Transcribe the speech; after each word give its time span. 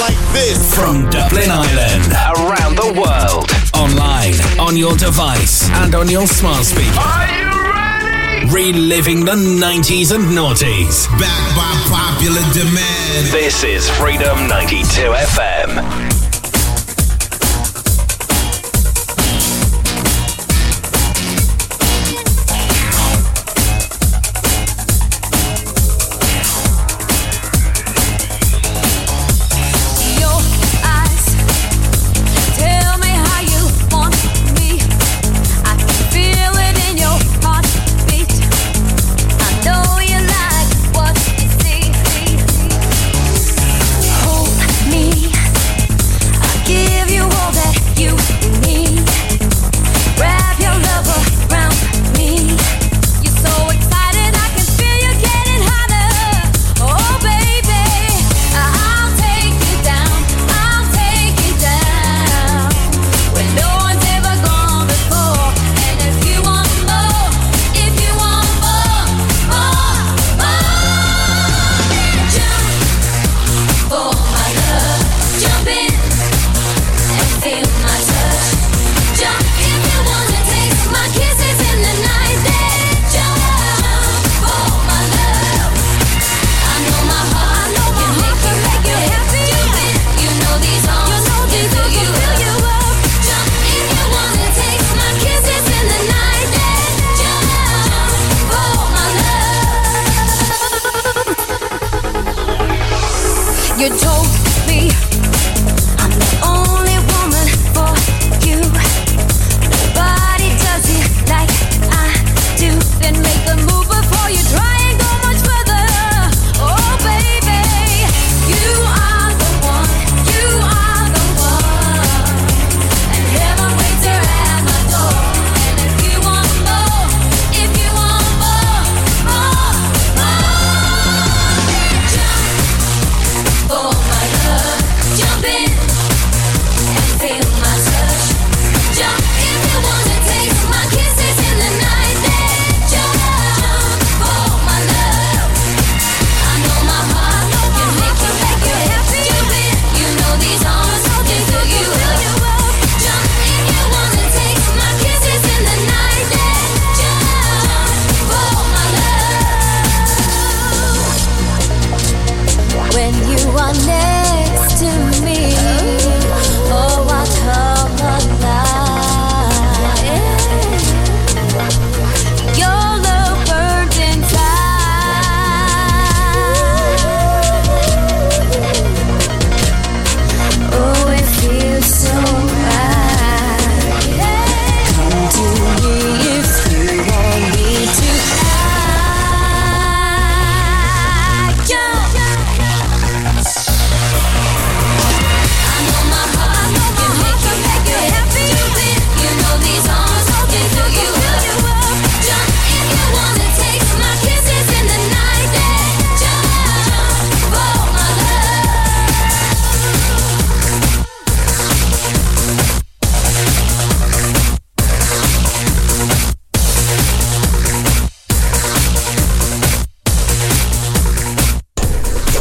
like 0.00 0.18
this. 0.32 0.74
From 0.74 1.08
Dublin 1.10 1.50
Ireland, 1.50 2.12
around 2.38 2.76
the 2.76 2.92
world, 2.96 3.50
online, 3.74 4.34
on 4.60 4.76
your 4.76 4.96
device, 4.96 5.68
and 5.70 5.94
on 5.94 6.08
your 6.08 6.26
smart 6.26 6.64
speaker. 6.64 6.98
Are 6.98 7.28
you 7.28 7.50
ready? 7.72 8.72
Reliving 8.72 9.24
the 9.24 9.32
90s 9.32 10.14
and 10.14 10.24
noughties. 10.36 11.06
Backed 11.18 11.56
by 11.56 11.72
popular 11.88 12.42
demand. 12.52 13.26
This 13.32 13.64
is 13.64 13.88
Freedom 13.90 14.48
92 14.48 14.84
FM. 15.36 16.31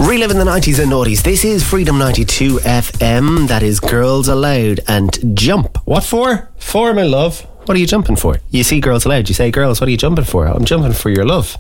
Reliving 0.02 0.38
the 0.40 0.44
90s 0.46 0.82
and 0.82 0.92
noughties. 0.92 1.22
This 1.22 1.46
is 1.46 1.64
Freedom 1.64 1.98
92 1.98 2.58
FM. 2.58 3.48
That 3.48 3.62
is 3.62 3.80
Girls 3.80 4.28
Aloud 4.28 4.80
and 4.88 5.38
Jump. 5.38 5.78
What 5.86 6.04
for? 6.04 6.50
For 6.58 6.94
my 6.94 7.04
love. 7.04 7.42
What 7.66 7.78
are 7.78 7.80
you 7.80 7.86
jumping 7.86 8.16
for? 8.16 8.40
You 8.50 8.64
see 8.64 8.80
Girls 8.80 9.06
Aloud. 9.06 9.30
You 9.30 9.36
say, 9.36 9.52
Girls, 9.52 9.80
what 9.80 9.88
are 9.88 9.92
you 9.92 9.98
jumping 9.98 10.26
for? 10.26 10.48
I'm 10.48 10.66
jumping 10.66 10.94
for 10.94 11.12
your 11.12 11.26
love. 11.26 11.56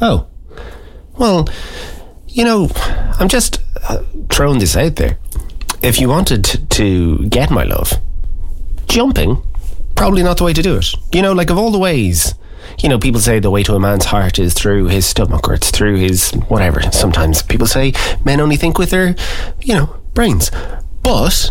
Oh. 0.00 0.26
Well, 1.16 1.48
you 2.26 2.44
know, 2.44 2.68
I'm 3.20 3.28
just 3.28 3.62
uh, 3.88 4.02
throwing 4.28 4.58
this 4.58 4.76
out 4.76 4.96
there. 4.96 5.18
If 5.80 6.00
you 6.00 6.08
wanted 6.08 6.68
to 6.70 7.24
get 7.28 7.50
my 7.50 7.62
love, 7.62 7.92
jumping, 8.88 9.40
probably 9.94 10.24
not 10.24 10.38
the 10.38 10.44
way 10.44 10.52
to 10.52 10.62
do 10.62 10.76
it. 10.76 10.86
You 11.12 11.22
know, 11.22 11.32
like 11.32 11.48
of 11.48 11.58
all 11.58 11.70
the 11.70 11.78
ways, 11.78 12.34
you 12.80 12.88
know, 12.88 12.98
people 12.98 13.20
say 13.20 13.38
the 13.38 13.50
way 13.50 13.62
to 13.62 13.74
a 13.74 13.80
man's 13.80 14.06
heart 14.06 14.38
is 14.38 14.54
through 14.54 14.86
his 14.86 15.06
stomach 15.06 15.48
or 15.48 15.54
it's 15.54 15.70
through 15.70 15.96
his 15.96 16.30
whatever. 16.48 16.80
Sometimes 16.92 17.42
people 17.42 17.66
say 17.66 17.92
men 18.24 18.40
only 18.40 18.56
think 18.56 18.78
with 18.78 18.90
their, 18.90 19.14
you 19.60 19.74
know, 19.74 19.96
brains. 20.14 20.50
But 21.02 21.50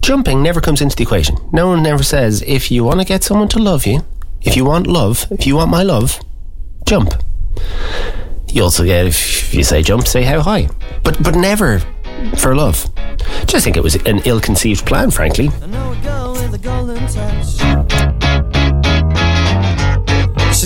jumping 0.00 0.42
never 0.42 0.60
comes 0.60 0.80
into 0.80 0.96
the 0.96 1.02
equation. 1.02 1.36
No 1.52 1.68
one 1.68 1.86
ever 1.86 2.02
says 2.02 2.42
if 2.46 2.70
you 2.70 2.84
want 2.84 3.00
to 3.00 3.06
get 3.06 3.24
someone 3.24 3.48
to 3.48 3.58
love 3.58 3.86
you, 3.86 4.04
if 4.42 4.56
you 4.56 4.64
want 4.64 4.86
love, 4.86 5.26
if 5.30 5.46
you 5.46 5.56
want 5.56 5.70
my 5.70 5.82
love, 5.82 6.20
jump. 6.86 7.12
You 8.48 8.62
also 8.62 8.84
get 8.84 9.06
if 9.06 9.52
you 9.52 9.62
say 9.62 9.82
jump, 9.82 10.06
say 10.06 10.22
how 10.22 10.40
high. 10.40 10.68
But 11.02 11.22
but 11.22 11.34
never 11.34 11.80
for 12.38 12.54
love. 12.54 12.88
Just 13.46 13.64
think 13.64 13.76
it 13.76 13.82
was 13.82 13.94
an 13.94 14.20
ill-conceived 14.24 14.86
plan, 14.86 15.10
frankly. 15.10 15.50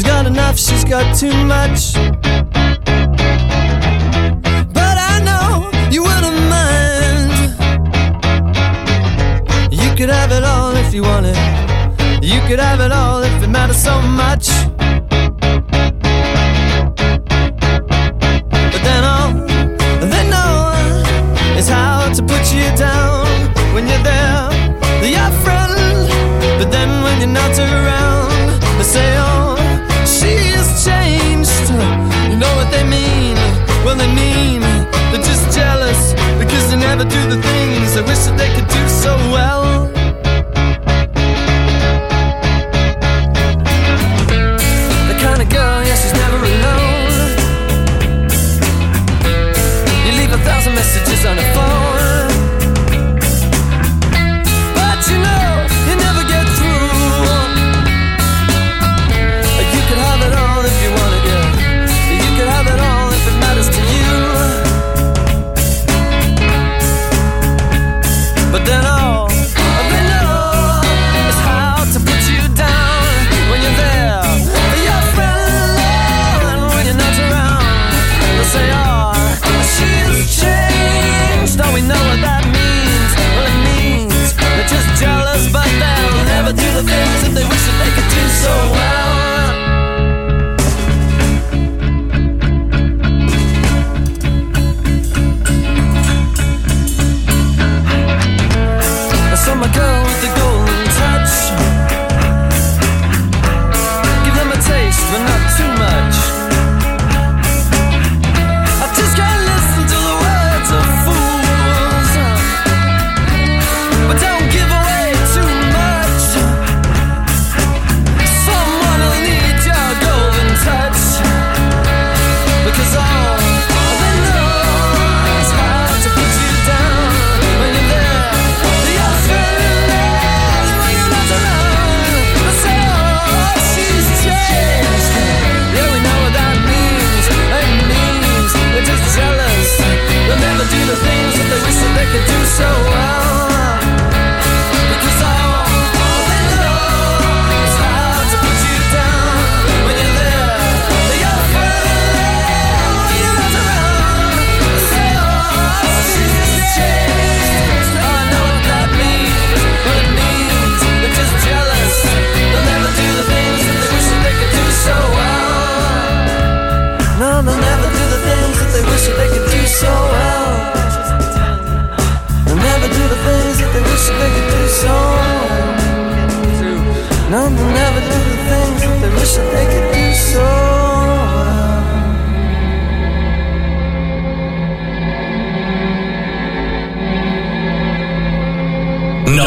She's 0.03 0.11
got 0.11 0.27
enough, 0.27 0.59
she's 0.59 0.85
got 0.85 1.17
too 1.17 1.33
much. 1.45 1.95
But 4.75 4.97
I 5.13 5.21
know 5.23 5.71
you 5.93 6.03
wouldn't 6.03 6.41
mind. 6.51 7.31
You 9.71 9.95
could 9.95 10.09
have 10.09 10.33
it 10.33 10.43
all 10.43 10.75
if 10.75 10.93
you 10.93 11.03
wanted. 11.05 11.37
You 12.21 12.41
could 12.49 12.59
have 12.59 12.81
it 12.81 12.91
all 12.91 13.23
if 13.23 13.45
it 13.45 13.49
mattered 13.49 13.77
so 13.77 14.03
much. 14.03 14.49
But 18.73 18.83
then 18.83 19.05
all 19.05 19.31
they 20.01 20.25
know 20.29 20.73
is 21.57 21.69
how 21.69 22.13
to 22.13 22.23
put 22.25 22.53
you 22.53 22.69
down 22.77 23.29
when 23.73 23.87
you're 23.87 24.03
there. 24.03 24.51
They're 25.01 25.15
your 25.21 25.31
friend, 25.45 26.09
but 26.59 26.73
then 26.73 26.89
when 27.05 27.21
you're 27.21 27.29
not 27.29 27.57
around, 27.57 28.61
they 28.79 28.83
say. 28.83 29.22
never 36.97 37.09
do 37.09 37.23
the 37.31 37.41
things 37.41 37.97
I 37.97 38.03
wish 38.03 38.19
that 38.27 38.37
they 38.37 38.51
could 38.55 38.69
do 38.69 38.89
so 38.89 39.17
well. 39.33 39.62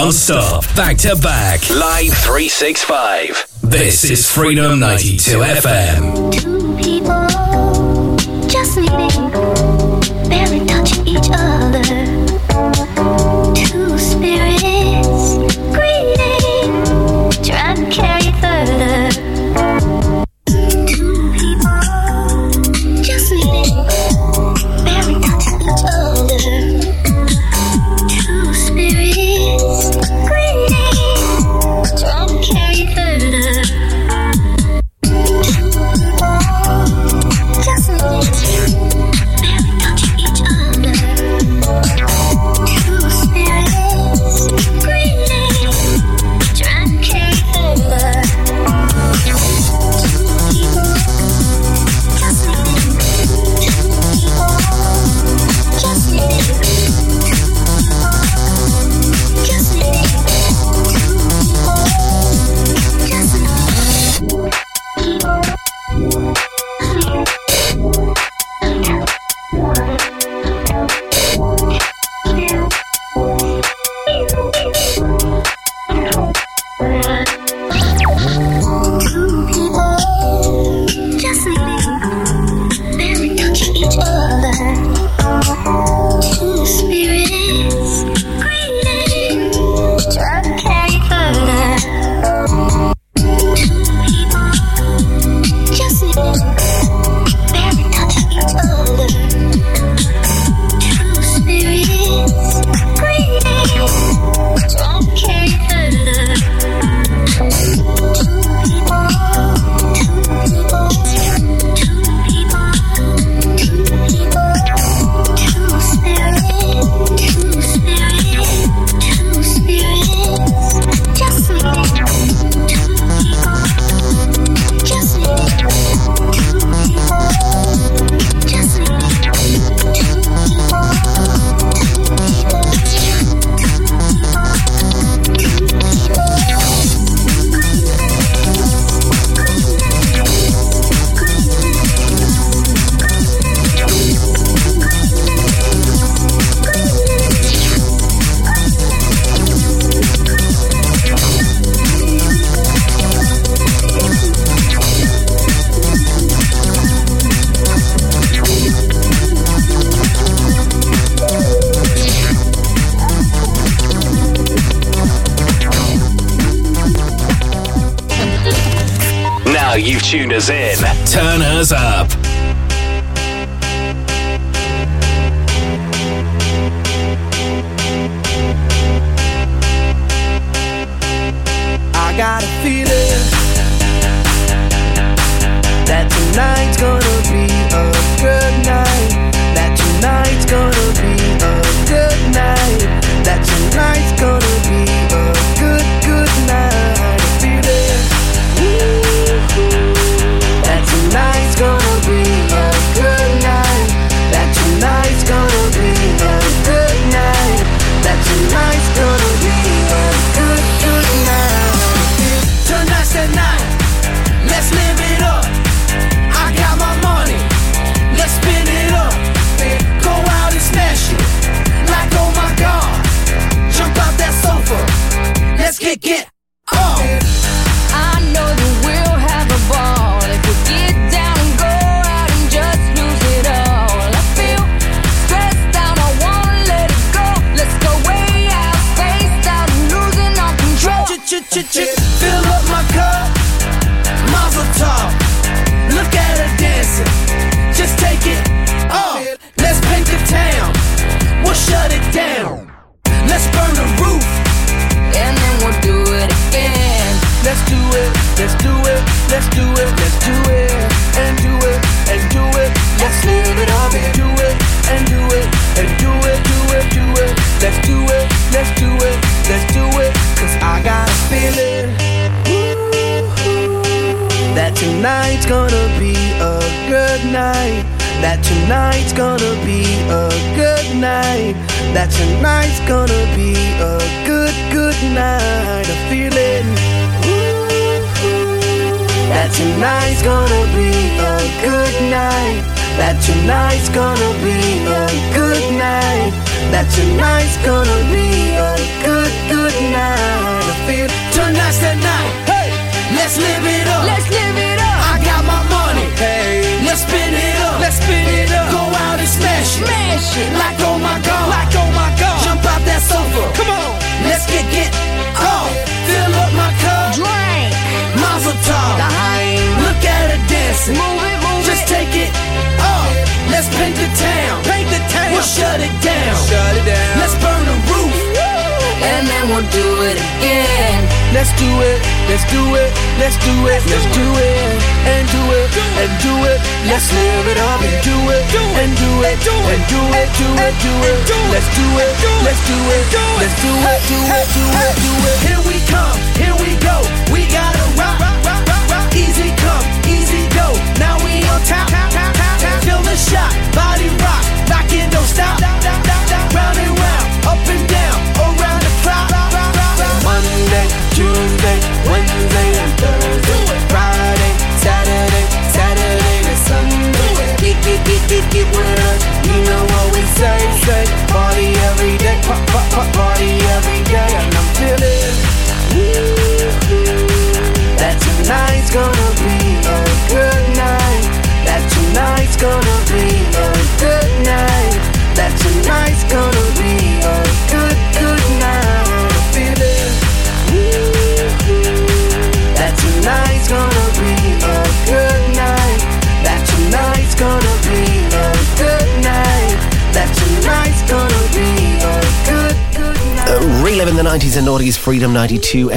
non-stop, 0.06 0.63
back 0.75 0.96
to 0.98 1.16
back. 1.16 1.68
Live 1.72 2.13
365. 2.18 3.48
This 3.63 4.04
is 4.04 4.30
Freedom 4.30 4.80
92 4.80 5.40
FM. 5.40 6.31
Two 6.31 6.78
people 6.78 7.25
just 8.48 8.78
meeting, 8.78 9.31
barely 10.30 10.63
touching 10.68 11.07
each 11.07 11.28
other. 11.34 12.14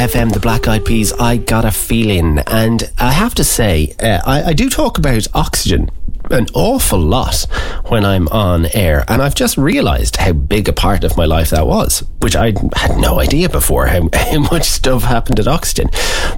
FM, 0.09 0.33
the 0.33 0.41
Black 0.41 0.67
Eyed 0.67 0.87
Peas, 0.87 1.13
I 1.15 1.37
got 1.37 1.67
a 1.67 1.71
feeling. 1.71 2.39
And 2.47 2.91
I 2.99 3.13
have 3.13 3.35
to 3.35 3.45
say, 3.45 3.95
uh, 4.01 4.21
I, 4.25 4.43
I 4.45 4.53
do 4.55 4.71
talk 4.71 4.97
about 4.97 5.27
oxygen 5.35 5.91
an 6.31 6.47
awful 6.55 6.99
lot 6.99 7.47
when 7.89 8.05
I'm 8.05 8.29
on 8.29 8.67
air. 8.75 9.05
And 9.09 9.23
I've 9.23 9.35
just 9.35 9.59
realised 9.59 10.17
how 10.17 10.33
big 10.33 10.69
a 10.69 10.73
part 10.73 11.05
of 11.05 11.17
my 11.17 11.25
life 11.25 11.51
that 11.51 11.67
was, 11.67 12.05
which 12.21 12.37
I 12.37 12.55
had 12.75 12.97
no 12.99 13.21
idea 13.21 13.49
before 13.49 13.87
how, 13.87 14.09
how 14.15 14.39
much 14.41 14.65
stuff 14.65 15.03
happened 15.03 15.41
at 15.41 15.49
Oxygen. 15.49 15.91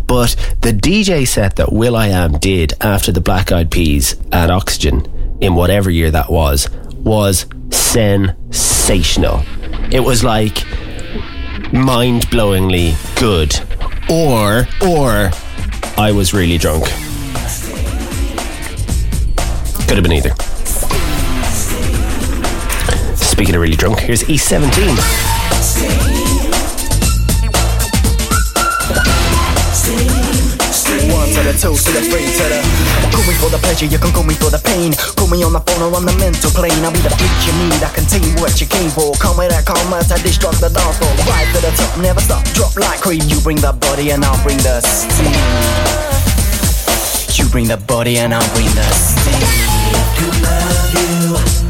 But 0.07 0.37
the 0.61 0.73
DJ 0.73 1.27
set 1.27 1.57
that 1.57 1.73
will.i.am 1.73 2.33
did 2.39 2.75
after 2.81 3.13
the 3.13 3.21
Black 3.21 3.53
Eyed 3.53 3.71
Peas 3.71 4.17
at 4.33 4.51
Oxygen 4.51 5.39
in 5.41 5.55
whatever 5.55 5.91
year 5.91 6.11
that 6.11 6.31
was, 6.31 6.69
was 6.97 7.47
sensational. 7.71 9.43
It 9.93 10.01
was 10.01 10.25
like 10.25 10.65
mind-blowingly 11.73 12.95
good. 13.19 13.55
Or 14.11 14.67
or 14.83 15.31
I 15.97 16.13
was 16.13 16.33
really 16.35 16.59
drunk. 16.59 16.85
Could 19.87 19.97
have 19.97 20.03
been 20.03 20.13
either. 20.13 20.35
Speaking 23.17 23.55
of 23.55 23.61
really 23.61 23.77
drunk 23.77 24.01
here's 24.01 24.23
E 24.29 24.37
E17 24.37 25.30
One 31.51 31.59
to 31.59 31.67
the 31.67 31.75
two 31.75 31.83
to 31.83 31.91
the 31.99 32.03
three 32.07 32.31
to 32.31 32.47
the 32.47 32.63
Call 33.11 33.27
me 33.27 33.35
for 33.43 33.51
the 33.51 33.59
pleasure, 33.59 33.87
you 33.91 33.99
can 33.99 34.15
call 34.15 34.23
me 34.23 34.39
for 34.39 34.55
the 34.55 34.63
pain. 34.63 34.95
Call 35.19 35.27
me 35.27 35.43
on 35.43 35.51
the 35.51 35.59
phone 35.59 35.83
or 35.83 35.91
on 35.99 36.07
the 36.07 36.15
mental 36.23 36.47
plane. 36.55 36.79
I'll 36.87 36.95
be 36.95 37.03
the 37.03 37.11
beat 37.19 37.39
you 37.43 37.51
need, 37.59 37.83
I 37.83 37.91
you 38.23 38.31
what 38.39 38.55
you 38.63 38.71
came 38.71 38.87
for. 38.87 39.11
Come 39.19 39.35
with 39.35 39.51
that 39.51 39.67
as 39.67 40.15
I 40.15 40.19
destruct 40.23 40.63
the 40.63 40.71
dance 40.71 40.95
floor 41.03 41.11
Right 41.27 41.51
to 41.51 41.59
the 41.59 41.75
top, 41.75 41.99
never 41.99 42.21
stop, 42.23 42.47
drop 42.55 42.79
like 42.79 43.03
cream 43.03 43.27
You 43.27 43.43
bring 43.43 43.59
the 43.59 43.75
body 43.75 44.15
and 44.15 44.23
I'll 44.23 44.39
bring 44.47 44.63
the 44.63 44.79
steam. 44.79 45.35
You 47.35 47.51
bring 47.51 47.67
the 47.67 47.83
body 47.83 48.23
and 48.23 48.31
I'll 48.31 48.55
bring 48.55 48.71
the 48.71 48.87
steam. 48.95 49.43
Can 50.23 50.31
love 50.47 50.95
you, 50.95 51.70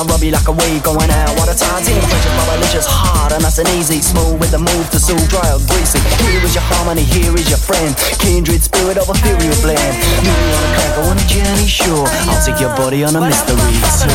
I 0.00 0.02
rub 0.08 0.24
you 0.24 0.32
like 0.32 0.48
a 0.48 0.52
wave 0.56 0.80
going 0.80 1.12
out 1.12 1.36
while 1.36 1.44
the 1.44 1.52
tide's 1.52 1.84
in. 1.84 2.00
Pressure 2.00 2.32
my 2.32 2.56
religious 2.56 2.88
hard 2.88 3.36
and 3.36 3.44
nice 3.44 3.60
and 3.60 3.68
easy. 3.76 4.00
Smooth 4.00 4.40
with 4.40 4.48
the 4.48 4.56
move 4.56 4.88
to 4.96 4.98
soothe, 4.98 5.28
dry 5.28 5.44
or 5.52 5.60
greasy. 5.68 6.00
Here 6.24 6.40
is 6.40 6.56
your 6.56 6.64
harmony, 6.64 7.04
here 7.04 7.36
is 7.36 7.44
your 7.52 7.60
friend. 7.60 7.92
Kindred 8.16 8.64
spirit 8.64 8.96
of 8.96 9.12
ethereal 9.12 9.52
blend. 9.60 9.76
Meet 10.24 10.24
me 10.24 10.52
on 10.56 10.64
a 10.64 10.70
crack, 10.72 10.96
on 11.04 11.20
a 11.20 11.26
journey, 11.28 11.68
sure. 11.68 12.08
I'll 12.32 12.40
take 12.40 12.56
your 12.64 12.72
body 12.80 13.04
on 13.04 13.12
a 13.12 13.20
mystery 13.20 13.60
tour. 14.00 14.08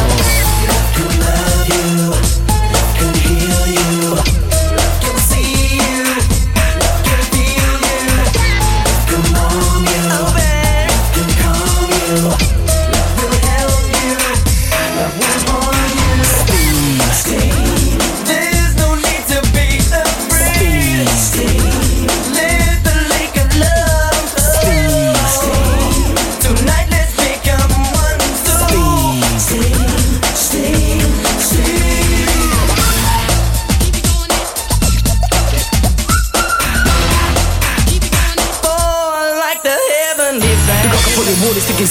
Love 1.21 1.69
you, 1.69 2.04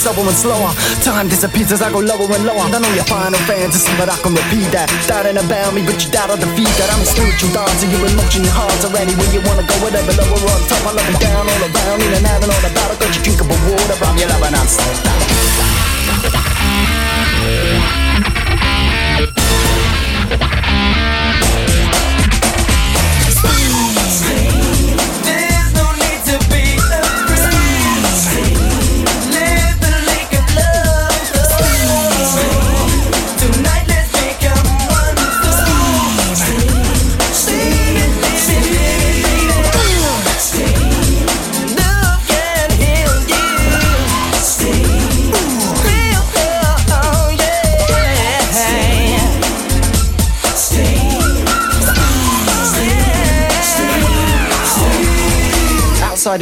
slower 0.05 0.29
and 0.29 0.37
slower. 0.37 0.71
Time 1.01 1.29
disappears 1.29 1.73
as 1.73 1.81
I 1.81 1.89
go 1.89 2.01
lower 2.05 2.29
and 2.29 2.45
lower. 2.45 2.69
I 2.69 2.77
know 2.77 2.93
your 2.93 3.09
final 3.09 3.41
fantasy, 3.49 3.89
but 3.97 4.13
I 4.13 4.17
can 4.21 4.37
repeat 4.37 4.69
that. 4.77 4.93
Doubting 5.09 5.41
about 5.41 5.73
me, 5.73 5.81
but 5.81 5.97
you 6.05 6.13
doubt 6.13 6.29
I 6.29 6.37
defeat 6.37 6.69
that. 6.77 6.93
I'm 6.93 7.01
a 7.01 7.09
spiritual 7.09 7.49
dancer, 7.57 7.89
your 7.89 8.05
emotion, 8.05 8.45
your 8.45 8.53
heart's 8.53 8.85
already 8.85 9.17
where 9.17 9.33
you 9.33 9.41
wanna 9.49 9.65
go, 9.65 9.75
whatever, 9.81 10.13
lower 10.13 10.37
or 10.37 10.53
on 10.53 10.61
top. 10.69 10.85
I 10.85 10.93
love 10.93 11.09
you 11.09 11.19
down, 11.25 11.49
all 11.49 11.65
around, 11.65 12.01
in 12.05 12.13
and 12.21 12.27
out 12.29 12.43
and 12.45 12.53
all 12.53 12.65
about 12.69 12.93
it. 12.93 13.01
Got 13.01 13.17
you 13.17 13.23
drinkable 13.25 13.57
water, 13.65 13.97
I'm 14.05 14.17
your 14.21 14.29
love 14.29 14.45
and 14.45 14.57
I'm 14.61 14.69
so 14.69 15.74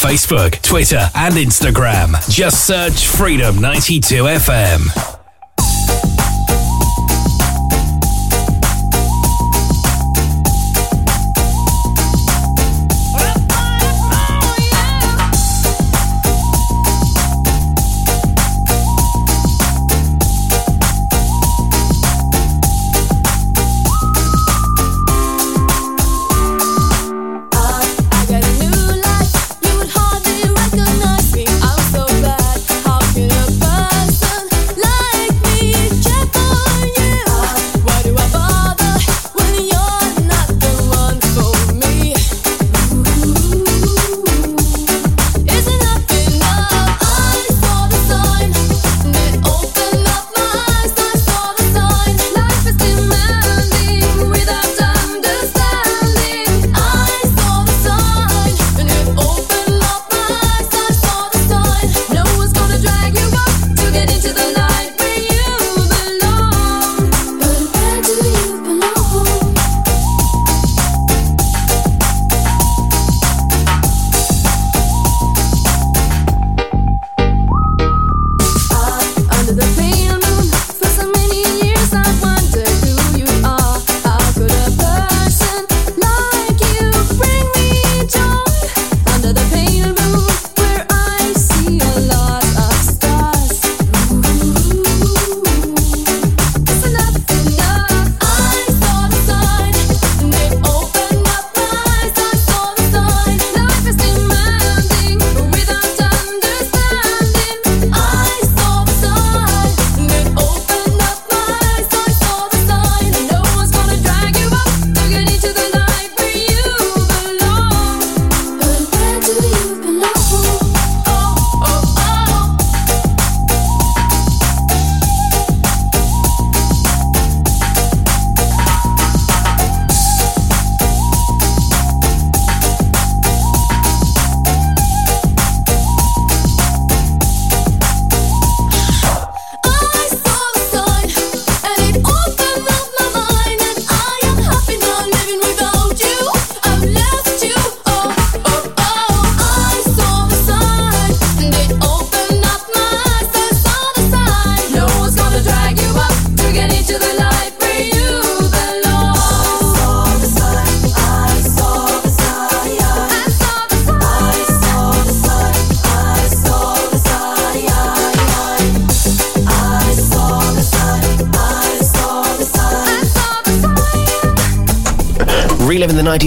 Facebook, 0.06 0.62
Twitter, 0.62 1.10
and 1.16 1.34
Instagram. 1.34 2.14
Just 2.30 2.64
search 2.64 3.08
Freedom 3.08 3.60
92 3.60 4.22
FM. 4.22 5.15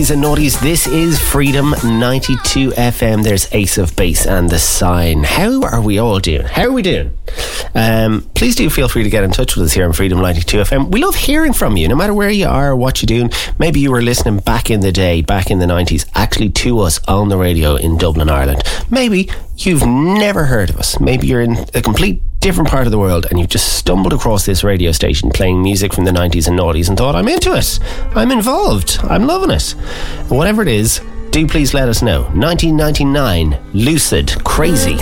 90s 0.09 0.13
and 0.13 0.23
noughties, 0.23 0.59
this 0.61 0.87
is 0.87 1.19
Freedom 1.19 1.75
92 1.83 2.71
FM. 2.71 3.23
There's 3.23 3.47
Ace 3.53 3.77
of 3.77 3.95
Base 3.95 4.25
and 4.25 4.49
The 4.49 4.57
Sign. 4.57 5.23
How 5.23 5.61
are 5.61 5.81
we 5.81 5.99
all 5.99 6.19
doing? 6.19 6.45
How 6.45 6.63
are 6.63 6.71
we 6.71 6.81
doing? 6.81 7.15
Um, 7.75 8.27
please 8.33 8.55
do 8.55 8.69
feel 8.69 8.87
free 8.87 9.03
to 9.03 9.09
get 9.09 9.23
in 9.23 9.31
touch 9.31 9.55
with 9.55 9.65
us 9.65 9.73
here 9.73 9.85
on 9.85 9.93
Freedom 9.93 10.19
92 10.19 10.57
FM. 10.57 10.91
We 10.91 11.03
love 11.03 11.15
hearing 11.15 11.53
from 11.53 11.77
you, 11.77 11.87
no 11.87 11.95
matter 11.95 12.13
where 12.13 12.29
you 12.29 12.47
are, 12.47 12.75
what 12.75 13.01
you're 13.01 13.07
doing. 13.07 13.31
Maybe 13.59 13.81
you 13.81 13.91
were 13.91 14.01
listening 14.01 14.39
back 14.39 14.71
in 14.71 14.79
the 14.79 14.91
day, 14.91 15.21
back 15.21 15.51
in 15.51 15.59
the 15.59 15.67
90s, 15.67 16.09
actually 16.15 16.49
to 16.49 16.79
us 16.79 16.99
on 17.07 17.29
the 17.29 17.37
radio 17.37 17.75
in 17.75 17.97
Dublin, 17.97 18.29
Ireland. 18.29 18.63
Maybe 18.89 19.29
you've 19.57 19.85
never 19.85 20.45
heard 20.45 20.71
of 20.71 20.77
us. 20.77 20.99
Maybe 20.99 21.27
you're 21.27 21.41
in 21.41 21.57
a 21.75 21.81
complete 21.81 22.21
different 22.39 22.69
part 22.69 22.87
of 22.87 22.91
the 22.91 22.97
world 22.97 23.25
and 23.29 23.39
you've 23.39 23.49
just 23.49 23.77
stumbled 23.77 24.13
across 24.13 24.45
this 24.45 24.63
radio 24.63 24.91
station 24.91 25.29
playing 25.29 25.61
music 25.61 25.93
from 25.93 26.05
the 26.05 26.11
90s 26.11 26.47
and 26.47 26.57
noughties 26.57 26.87
and 26.87 26.97
thought, 26.97 27.15
I'm 27.15 27.27
into 27.27 27.53
it. 27.53 27.79
I'm 28.15 28.31
involved. 28.31 28.99
I'm 29.03 29.27
loving 29.27 29.51
it. 29.51 29.71
Whatever 30.29 30.61
it 30.61 30.67
is, 30.67 31.01
do 31.31 31.45
please 31.47 31.73
let 31.73 31.89
us 31.89 32.01
know. 32.01 32.23
1999, 32.33 33.57
Lucid, 33.73 34.43
Crazy. 34.43 34.97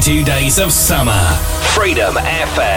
22 0.00 0.24
days 0.24 0.58
of 0.58 0.72
summer. 0.72 1.12
Freedom 1.74 2.14
FM. 2.14 2.69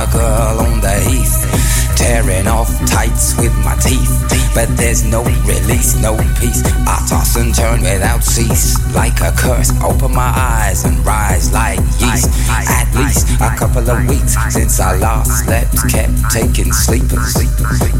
My 0.00 0.06
girl 0.12 0.69
but 4.60 4.76
there's 4.76 5.04
no 5.04 5.22
release, 5.24 5.96
no 6.02 6.14
peace. 6.38 6.62
I 6.86 7.00
toss 7.08 7.36
and 7.36 7.54
turn 7.54 7.80
without 7.80 8.22
cease, 8.22 8.76
like 8.94 9.18
a 9.22 9.32
curse. 9.32 9.72
Open 9.82 10.12
my 10.12 10.32
eyes 10.36 10.84
and 10.84 10.98
rise 11.06 11.50
like 11.50 11.78
yeast. 11.98 12.28
At 12.50 12.92
least 12.94 13.26
a 13.40 13.56
couple 13.56 13.88
of 13.88 14.06
weeks 14.06 14.36
since 14.52 14.78
I 14.78 14.98
last 14.98 15.44
slept, 15.44 15.72
kept 15.88 16.12
taking 16.30 16.72
sleepers. 16.72 17.34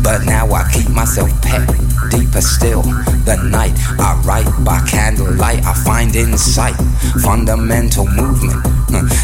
But 0.03 0.25
now 0.27 0.53
I 0.53 0.71
keep 0.71 0.91
myself 0.91 1.31
pet 1.41 1.67
deeper 2.11 2.43
still. 2.43 2.83
The 2.83 3.41
night 3.51 3.73
I 3.99 4.21
write 4.27 4.51
by 4.63 4.85
candlelight, 4.87 5.65
I 5.65 5.73
find 5.73 6.15
insight, 6.15 6.77
fundamental 7.23 8.07
movement. 8.07 8.61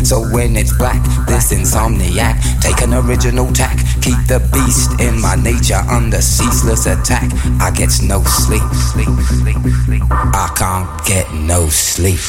So 0.06 0.20
when 0.32 0.56
it's 0.56 0.72
black, 0.78 1.02
this 1.26 1.52
insomniac, 1.52 2.38
take 2.62 2.80
an 2.82 2.94
original 2.94 3.52
tack, 3.52 3.76
keep 4.00 4.16
the 4.30 4.40
beast 4.52 5.00
in 5.00 5.20
my 5.20 5.34
nature 5.34 5.82
under 5.90 6.22
ceaseless 6.22 6.86
attack. 6.86 7.25
I 7.60 7.70
get 7.70 7.90
no 8.02 8.22
sleep. 8.24 8.62
I 10.34 10.52
can't 10.56 11.06
get 11.06 11.32
no 11.34 11.68
sleep. 11.68 12.20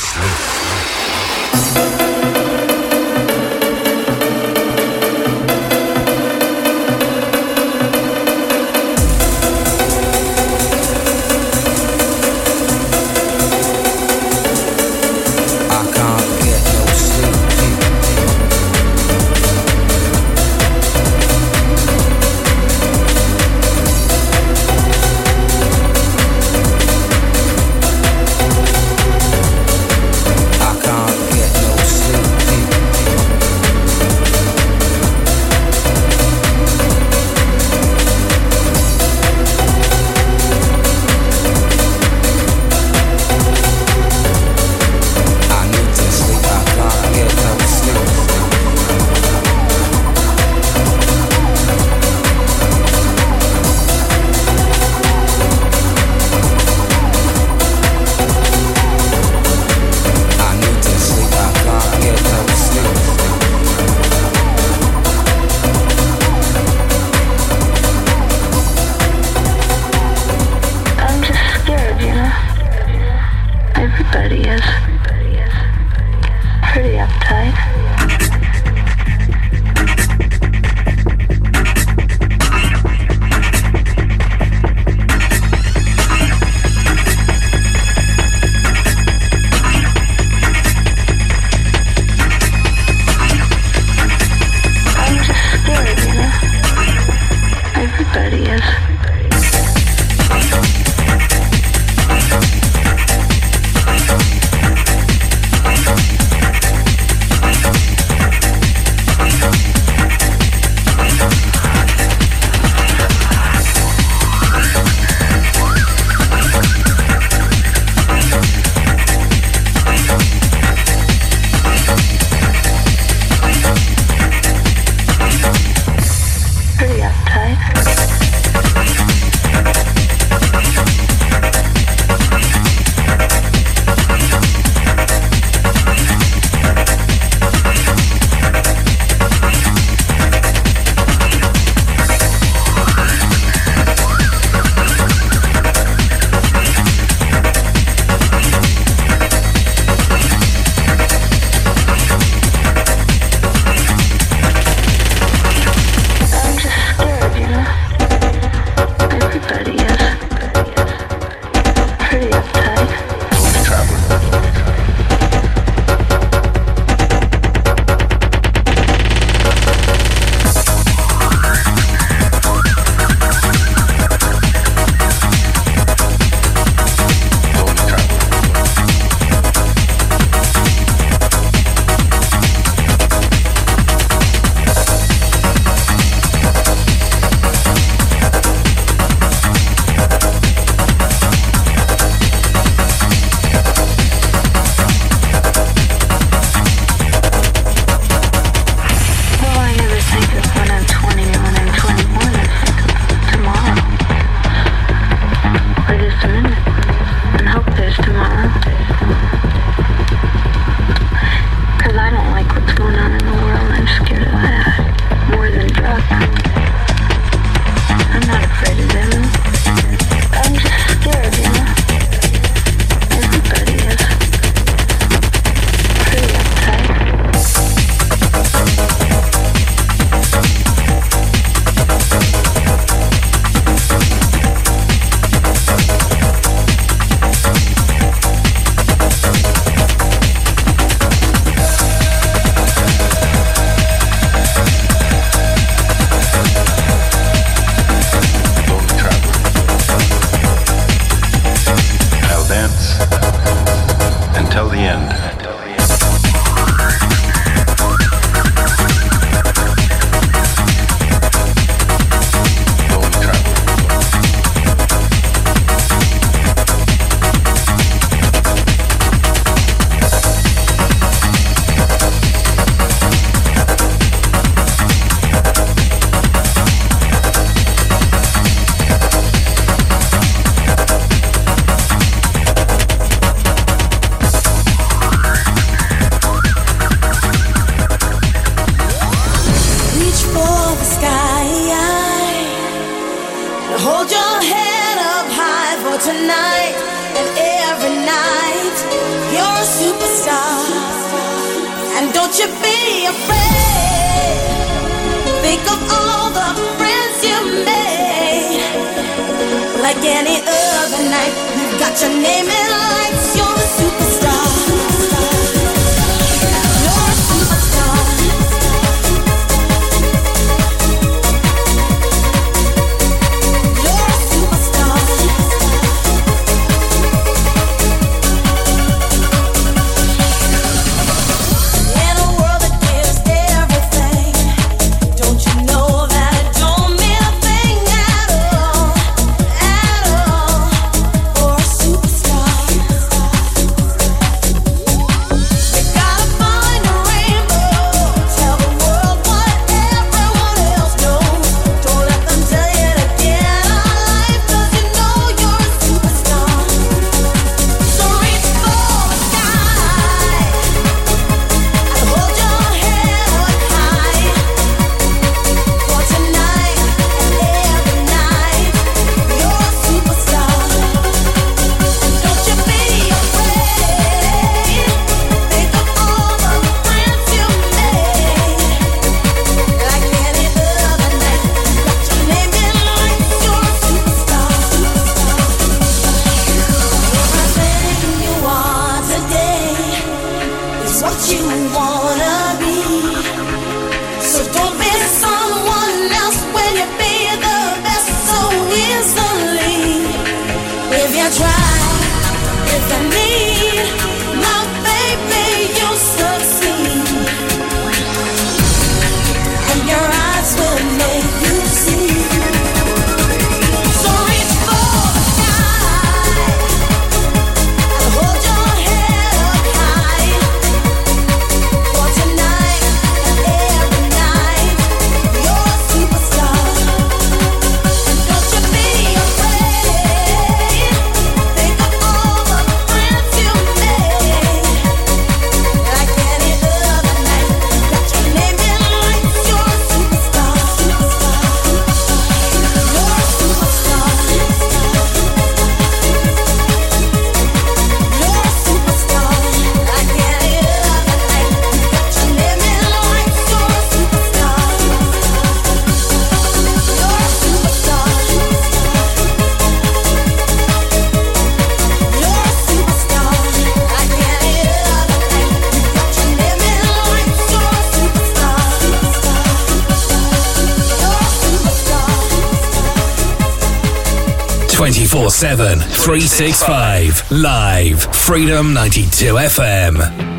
365. 475.39 477.29
Live. 477.29 478.07
Freedom 478.11 478.73
92 478.73 479.37
FM. 479.37 480.36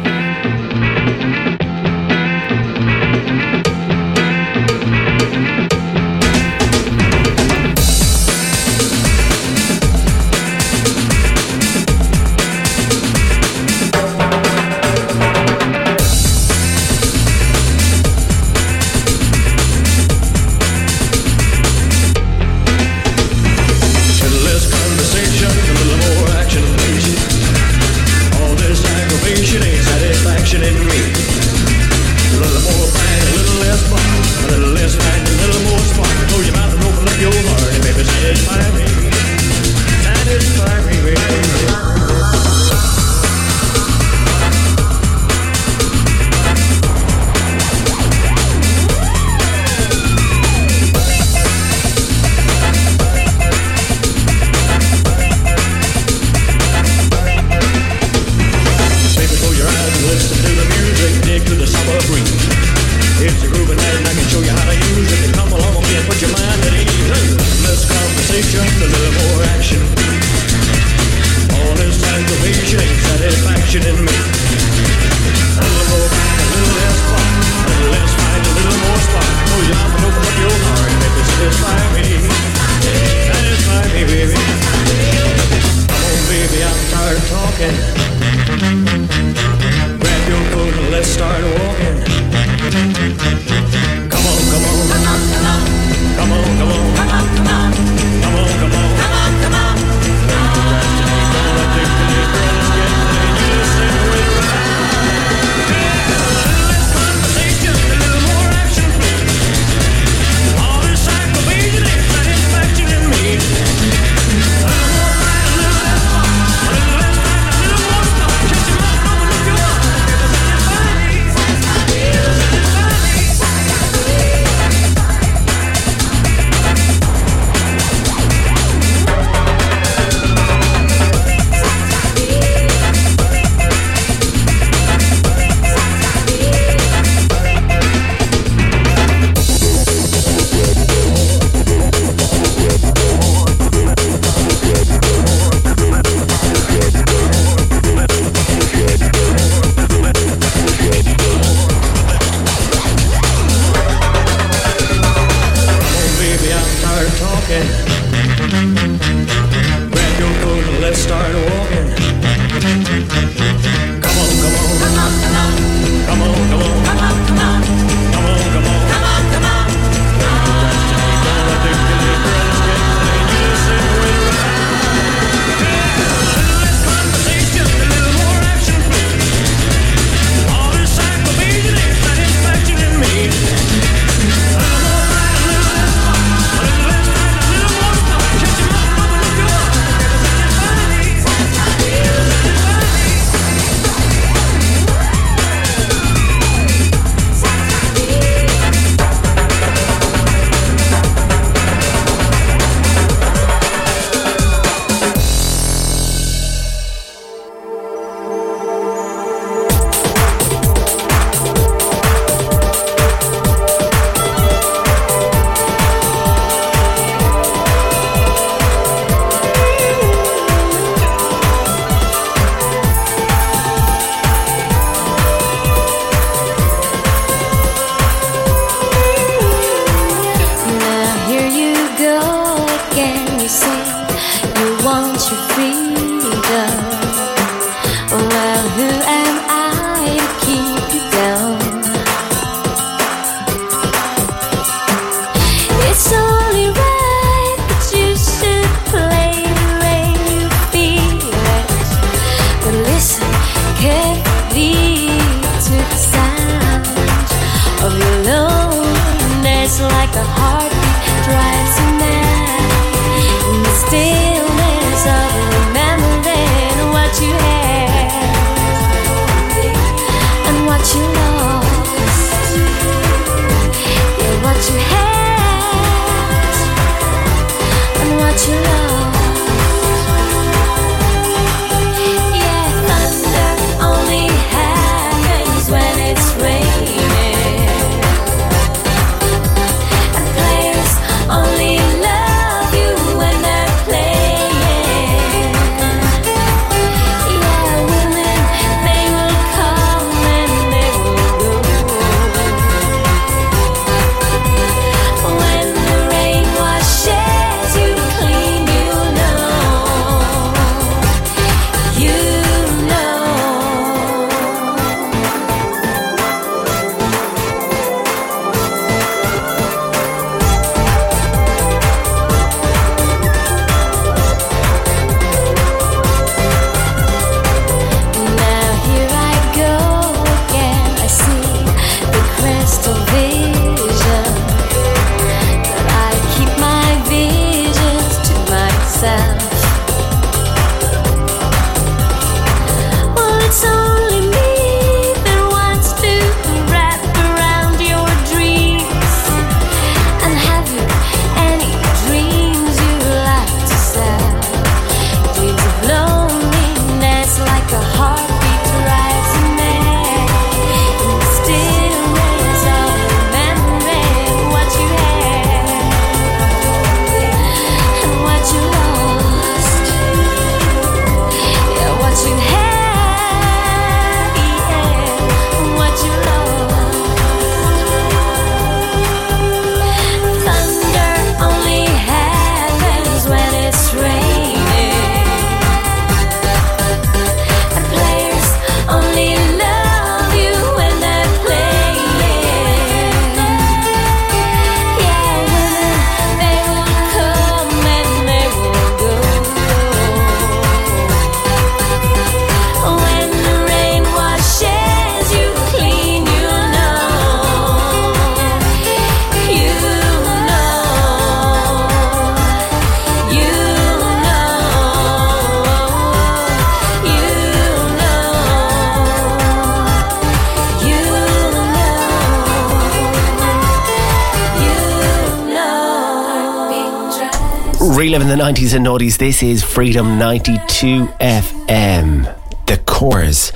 The 428.28 428.34
90s 428.34 428.74
and 428.74 428.84
noughties, 428.84 429.16
this 429.16 429.42
is 429.42 429.64
Freedom 429.64 430.18
92 430.18 431.06
FM. 431.18 432.66
The 432.66 432.76
Corrs. 432.76 433.52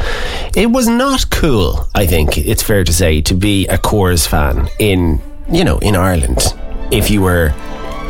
It 0.56 0.70
was 0.70 0.88
not 0.88 1.28
cool, 1.28 1.86
I 1.94 2.06
think, 2.06 2.38
it's 2.38 2.62
fair 2.62 2.82
to 2.82 2.90
say, 2.90 3.20
to 3.20 3.34
be 3.34 3.66
a 3.66 3.76
Corrs 3.76 4.26
fan 4.26 4.70
in, 4.78 5.20
you 5.50 5.62
know, 5.62 5.76
in 5.80 5.94
Ireland. 5.94 6.54
If 6.90 7.10
you 7.10 7.20
were, 7.20 7.52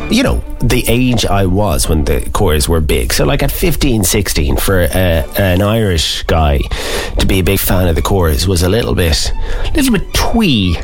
you 0.08 0.22
know, 0.22 0.44
the 0.60 0.84
age 0.86 1.26
I 1.26 1.46
was 1.46 1.88
when 1.88 2.04
the 2.04 2.20
Corrs 2.20 2.68
were 2.68 2.80
big. 2.80 3.12
So, 3.12 3.24
like 3.24 3.42
at 3.42 3.50
15, 3.50 4.04
16, 4.04 4.56
for 4.58 4.82
a, 4.82 5.26
an 5.36 5.62
Irish 5.62 6.22
guy 6.22 6.58
to 7.18 7.26
be 7.26 7.40
a 7.40 7.44
big 7.44 7.58
fan 7.58 7.88
of 7.88 7.96
the 7.96 8.02
Corrs 8.02 8.46
was 8.46 8.62
a 8.62 8.68
little 8.68 8.94
bit, 8.94 9.32
little 9.74 9.98
bit 9.98 10.14
twee. 10.14 10.76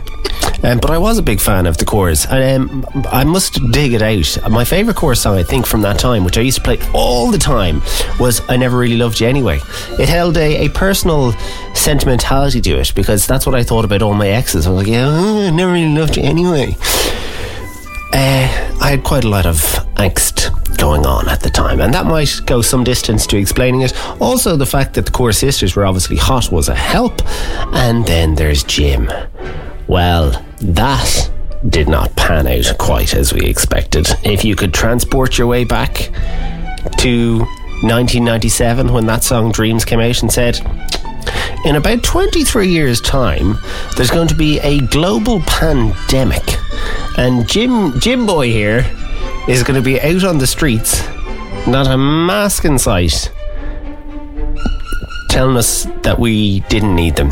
Um, 0.62 0.78
but 0.78 0.90
I 0.90 0.98
was 0.98 1.18
a 1.18 1.22
big 1.22 1.40
fan 1.40 1.66
of 1.66 1.78
the 1.78 1.84
Corrs, 1.84 2.26
And, 2.28 2.84
um, 2.84 3.06
I 3.10 3.22
must 3.24 3.60
dig 3.70 3.92
it 3.92 4.02
out. 4.02 4.50
My 4.50 4.64
favourite 4.64 4.96
Corrs 4.96 5.18
song, 5.18 5.38
I 5.38 5.44
think, 5.44 5.66
from 5.66 5.82
that 5.82 5.98
time, 5.98 6.24
which 6.24 6.36
I 6.36 6.40
used 6.40 6.58
to 6.58 6.64
play 6.64 6.78
all 6.92 7.30
the 7.30 7.38
time, 7.38 7.80
was 8.18 8.42
I 8.48 8.56
Never 8.56 8.76
Really 8.76 8.96
Loved 8.96 9.20
You 9.20 9.28
Anyway. 9.28 9.60
It 9.98 10.08
held 10.08 10.36
a, 10.36 10.66
a 10.66 10.68
personal 10.70 11.32
sentimentality 11.74 12.60
to 12.62 12.70
it 12.78 12.92
because 12.94 13.26
that's 13.26 13.46
what 13.46 13.54
I 13.54 13.62
thought 13.62 13.84
about 13.84 14.02
all 14.02 14.14
my 14.14 14.28
exes. 14.28 14.66
I 14.66 14.70
was 14.70 14.78
like, 14.78 14.88
yeah, 14.88 15.06
oh, 15.08 15.46
I 15.46 15.50
never 15.50 15.72
really 15.72 15.94
loved 15.94 16.16
you 16.16 16.24
anyway. 16.24 16.76
Uh, 18.12 18.74
I 18.80 18.90
had 18.90 19.04
quite 19.04 19.24
a 19.24 19.28
lot 19.28 19.46
of 19.46 19.56
angst 19.96 20.76
going 20.78 21.06
on 21.06 21.28
at 21.28 21.40
the 21.40 21.50
time, 21.50 21.80
and 21.80 21.94
that 21.94 22.06
might 22.06 22.40
go 22.46 22.62
some 22.62 22.82
distance 22.82 23.26
to 23.28 23.36
explaining 23.36 23.82
it. 23.82 23.92
Also, 24.20 24.56
the 24.56 24.66
fact 24.66 24.94
that 24.94 25.06
the 25.06 25.12
Corr 25.12 25.34
sisters 25.34 25.76
were 25.76 25.84
obviously 25.86 26.16
hot 26.16 26.50
was 26.50 26.68
a 26.68 26.74
help, 26.74 27.20
and 27.74 28.04
then 28.06 28.34
there's 28.34 28.64
Jim. 28.64 29.10
Well, 29.86 30.44
that 30.60 31.30
did 31.68 31.88
not 31.88 32.14
pan 32.16 32.46
out 32.46 32.78
quite 32.78 33.14
as 33.14 33.32
we 33.32 33.46
expected. 33.46 34.08
If 34.24 34.44
you 34.44 34.54
could 34.54 34.72
transport 34.72 35.38
your 35.38 35.46
way 35.46 35.64
back 35.64 36.10
to 36.98 37.38
1997 37.82 38.92
when 38.92 39.06
that 39.06 39.24
song 39.24 39.52
Dreams 39.52 39.84
came 39.84 40.00
out 40.00 40.22
and 40.22 40.32
said, 40.32 40.60
in 41.64 41.76
about 41.76 42.02
23 42.02 42.68
years' 42.68 43.00
time, 43.00 43.58
there's 43.96 44.10
going 44.10 44.28
to 44.28 44.34
be 44.34 44.60
a 44.60 44.80
global 44.86 45.40
pandemic, 45.40 46.42
and 47.16 47.48
Jim 47.48 47.98
Jim 48.00 48.26
Boy 48.26 48.48
here 48.48 48.86
is 49.48 49.62
going 49.62 49.74
to 49.74 49.84
be 49.84 50.00
out 50.00 50.24
on 50.24 50.38
the 50.38 50.46
streets, 50.46 51.06
not 51.66 51.86
a 51.86 51.96
mask 51.96 52.64
in 52.64 52.78
sight, 52.78 53.32
telling 55.28 55.56
us 55.56 55.84
that 56.02 56.18
we 56.18 56.60
didn't 56.60 56.94
need 56.94 57.16
them. 57.16 57.30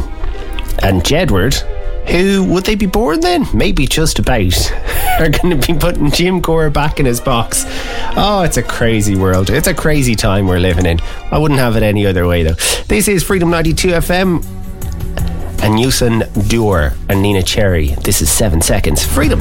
And 0.83 1.03
Jedward, 1.03 1.63
who 2.09 2.45
would 2.45 2.65
they 2.65 2.75
be 2.75 2.87
born 2.87 3.21
then? 3.21 3.47
Maybe 3.53 3.87
just 3.87 4.19
about. 4.19 4.73
Are 5.19 5.31
going 5.31 5.59
to 5.59 5.67
be 5.67 5.79
putting 5.79 6.11
Jim 6.11 6.43
Corr 6.43 6.71
back 6.71 7.01
in 7.01 7.07
his 7.07 7.21
box. 7.21 7.65
Oh, 8.17 8.43
it's 8.45 8.59
a 8.59 8.63
crazy 8.63 9.17
world. 9.17 9.49
It's 9.49 9.67
a 9.67 9.73
crazy 9.73 10.15
time 10.15 10.47
we're 10.47 10.59
living 10.59 10.85
in. 10.85 11.01
I 11.31 11.39
wouldn't 11.39 11.59
have 11.59 11.77
it 11.77 11.83
any 11.83 12.07
other 12.07 12.27
way 12.27 12.43
though. 12.43 12.57
This 12.89 13.09
is 13.09 13.23
Freedom 13.23 13.51
92 13.51 13.89
FM 13.89 14.45
and 15.63 15.75
Youssou 15.79 16.23
N'Dour 16.23 16.93
and 17.09 17.25
Neneh 17.25 17.47
Cherry. 17.47 17.95
This 18.03 18.21
is 18.21 18.31
seven 18.31 18.61
seconds. 18.61 19.03
Freedom. 19.05 19.41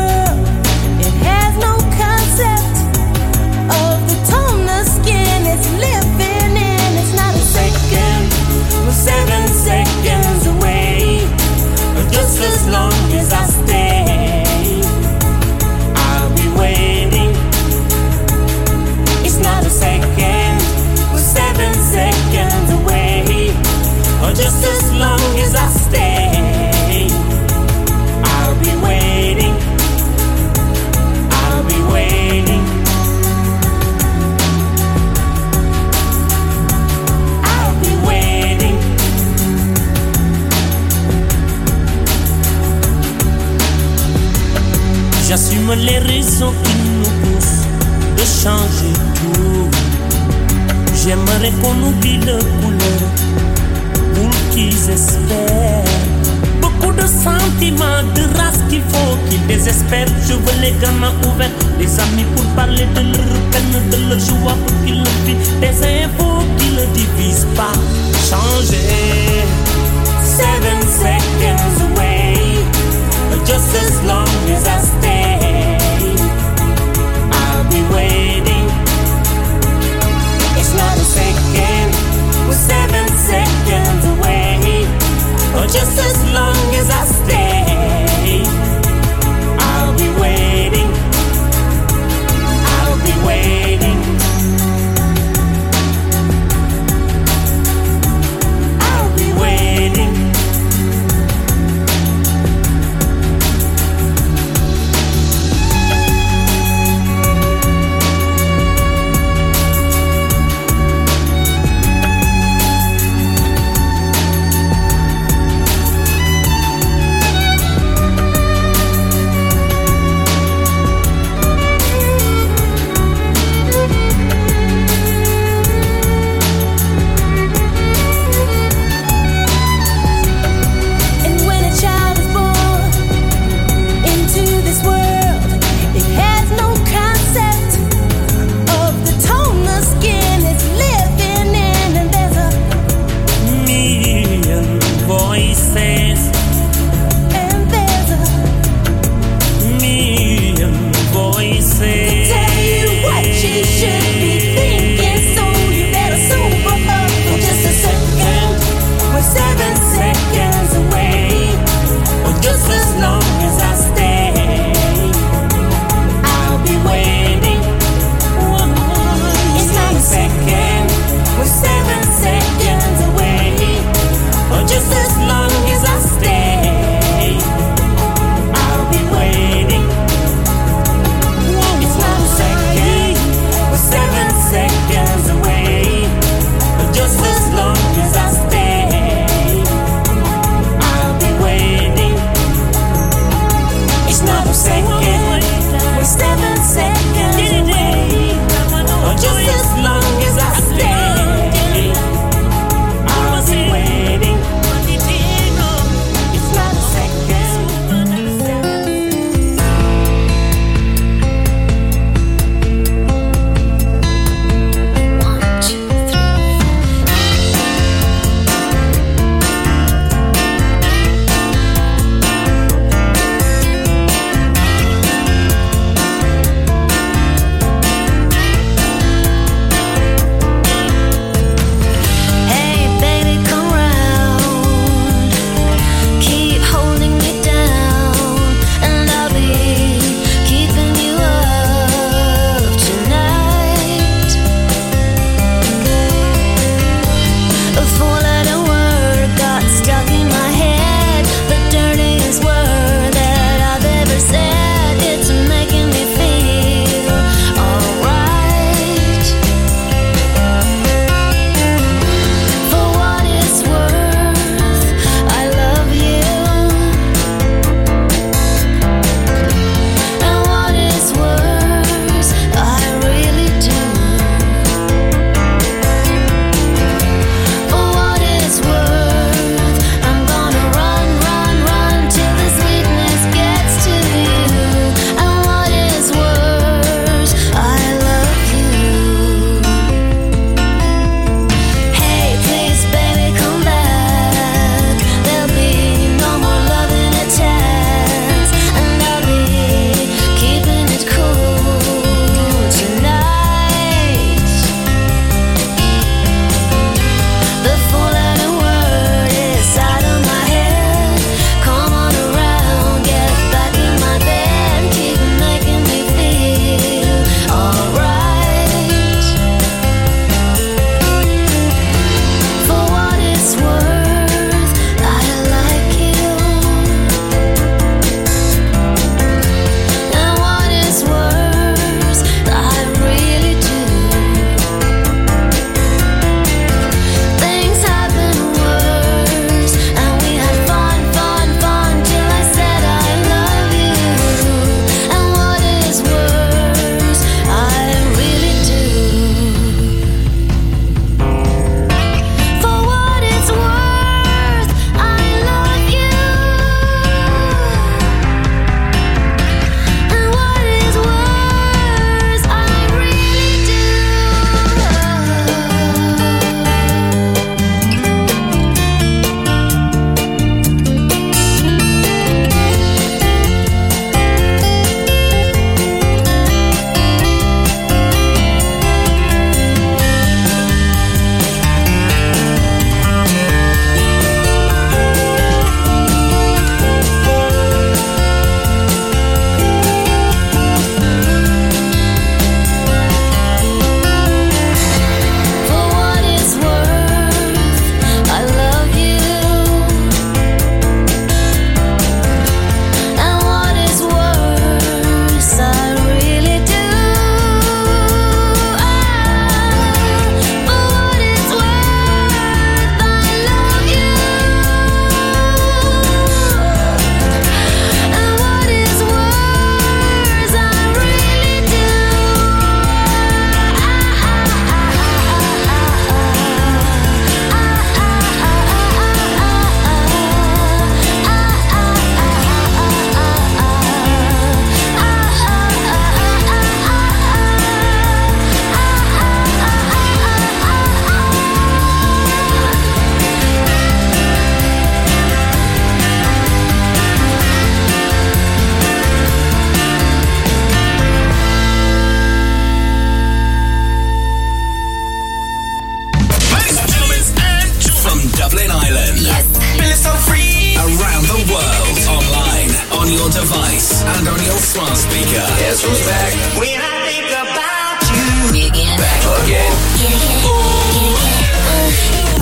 and 464.75 464.89
on 464.89 464.95
speaker. 464.95 465.43
Guess 465.59 465.83
who's 465.83 465.99
back? 466.05 466.31
When 466.59 466.79
I 466.79 467.03
think 467.03 467.27
about 467.31 467.99
you, 468.13 468.71
Back 468.97 469.23
again. 469.43 469.73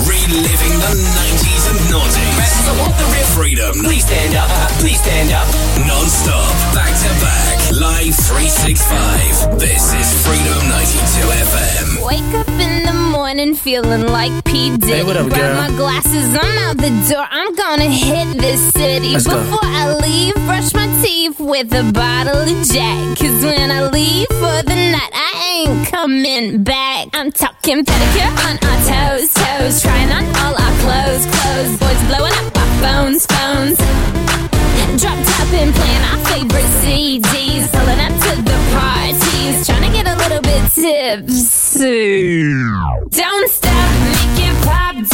Reliving 0.06 0.76
the 0.78 0.92
90s 1.16 1.64
and 1.70 1.80
noughties. 1.90 3.34
Freedom. 3.34 3.72
Please 3.84 4.04
stand 4.04 4.34
up. 4.36 4.50
Please 4.78 5.00
stand 5.00 5.32
up. 5.32 5.46
Non-stop. 5.86 6.74
Back 6.74 6.92
to 7.02 7.08
back. 7.24 7.59
Live 8.10 8.26
365. 8.26 9.60
This 9.60 9.94
is 9.94 10.26
Freedom 10.26 10.68
92 10.68 11.30
FM. 11.30 12.04
Wake 12.04 12.34
up 12.34 12.48
in 12.48 12.84
the 12.84 12.92
morning 12.92 13.54
feeling 13.54 14.08
like 14.08 14.32
P. 14.42 14.76
Diddy. 14.76 14.94
Hey, 14.94 15.04
what 15.04 15.16
up, 15.16 15.28
Grab 15.28 15.70
my 15.70 15.76
glasses, 15.76 16.26
I'm 16.34 16.58
out 16.58 16.76
the 16.76 16.90
door. 17.08 17.24
I'm 17.30 17.54
gonna 17.54 17.88
hit 17.88 18.36
this 18.36 18.72
city. 18.72 19.12
Let's 19.12 19.28
go. 19.28 19.38
Before 19.38 19.60
I 19.62 19.94
leave, 19.94 20.34
brush 20.34 20.74
my 20.74 20.88
teeth 21.04 21.38
with 21.38 21.72
a 21.72 21.88
bottle 21.92 22.34
of 22.34 22.66
Jack. 22.66 23.16
Cause 23.16 23.44
when 23.44 23.70
I 23.70 23.86
leave 23.86 24.26
for 24.26 24.58
the 24.66 24.74
night, 24.90 25.12
I 25.14 25.62
ain't 25.68 25.86
coming 25.86 26.64
back. 26.64 27.10
I'm 27.14 27.30
talking 27.30 27.84
pedicure 27.84 28.34
on 28.42 28.58
our 28.58 28.78
toes, 28.90 29.32
toes. 29.34 29.82
Trying 29.82 30.10
on 30.10 30.24
all 30.42 30.58
our 30.58 30.74
clothes, 30.82 31.26
clothes. 31.30 31.78
Boys 31.78 32.02
blowing 32.10 32.34
up 32.42 32.58
our 32.58 32.70
phones, 32.82 33.24
phones. 33.26 34.49
Drop 35.00 35.16
top 35.24 35.52
and 35.54 35.74
playing 35.74 36.04
our 36.10 36.18
favorite 36.26 36.70
CDs. 36.82 37.72
Pulling 37.72 38.00
up 38.00 38.12
to 38.20 38.42
the 38.42 38.58
parties. 38.76 39.66
Trying 39.66 39.84
to 39.86 39.96
get 39.96 40.06
a 40.06 40.14
little 40.16 40.42
bit 40.42 40.70
tipsy. 40.72 42.42
Don't 43.08 43.48
stop, 43.48 43.90
make 44.04 44.44
it 44.44 44.56
pop. 44.62 45.09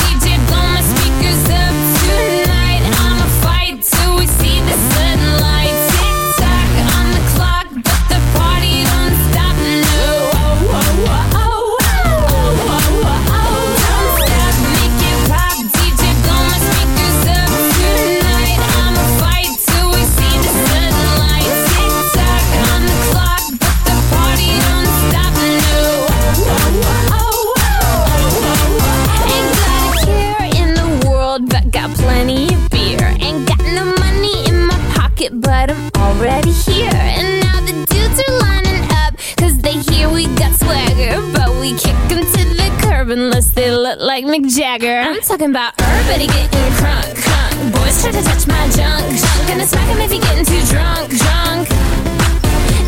Curb 43.06 43.18
unless 43.18 43.50
they 43.50 43.70
look 43.70 44.00
like 44.00 44.24
Mick 44.24 44.54
Jagger. 44.54 44.98
I'm 44.98 45.20
talking 45.20 45.50
about 45.50 45.74
everybody 45.80 46.26
getting 46.26 46.72
crunk, 46.78 47.14
crunk. 47.14 47.72
Boys 47.72 48.02
try 48.02 48.12
to 48.12 48.22
touch 48.22 48.46
my 48.46 48.68
junk, 48.70 49.04
junk. 49.20 49.48
Gonna 49.48 49.66
smack 49.66 49.88
'em 49.88 50.00
if 50.00 50.12
you're 50.12 50.22
getting 50.22 50.44
too 50.44 50.62
drunk, 50.72 51.10
drunk. 51.10 51.68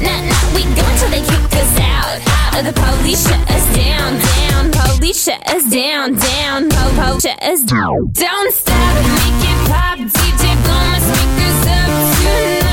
Nah, 0.02 0.20
nah, 0.30 0.54
we 0.54 0.62
go 0.74 0.84
until 0.92 1.10
they 1.10 1.22
kick 1.22 1.54
us 1.62 1.78
out. 1.78 2.18
out. 2.54 2.64
The 2.64 2.72
police 2.72 3.22
shut 3.28 3.42
us 3.50 3.66
down, 3.76 4.18
down. 4.18 4.70
Police 4.72 5.24
shut 5.24 5.40
us 5.54 5.64
down, 5.64 6.14
down. 6.14 6.68
Po, 6.68 6.84
po, 6.98 7.18
shut 7.20 7.40
us 7.42 7.62
down. 7.62 8.10
Don't 8.12 8.52
stop, 8.52 8.94
make 9.18 9.44
it 9.50 9.58
pop. 9.70 9.98
DJ, 9.98 10.42
blow 10.64 10.80
my 10.90 10.98
speakers 11.06 11.66
up 11.76 11.88
tonight. 12.22 12.67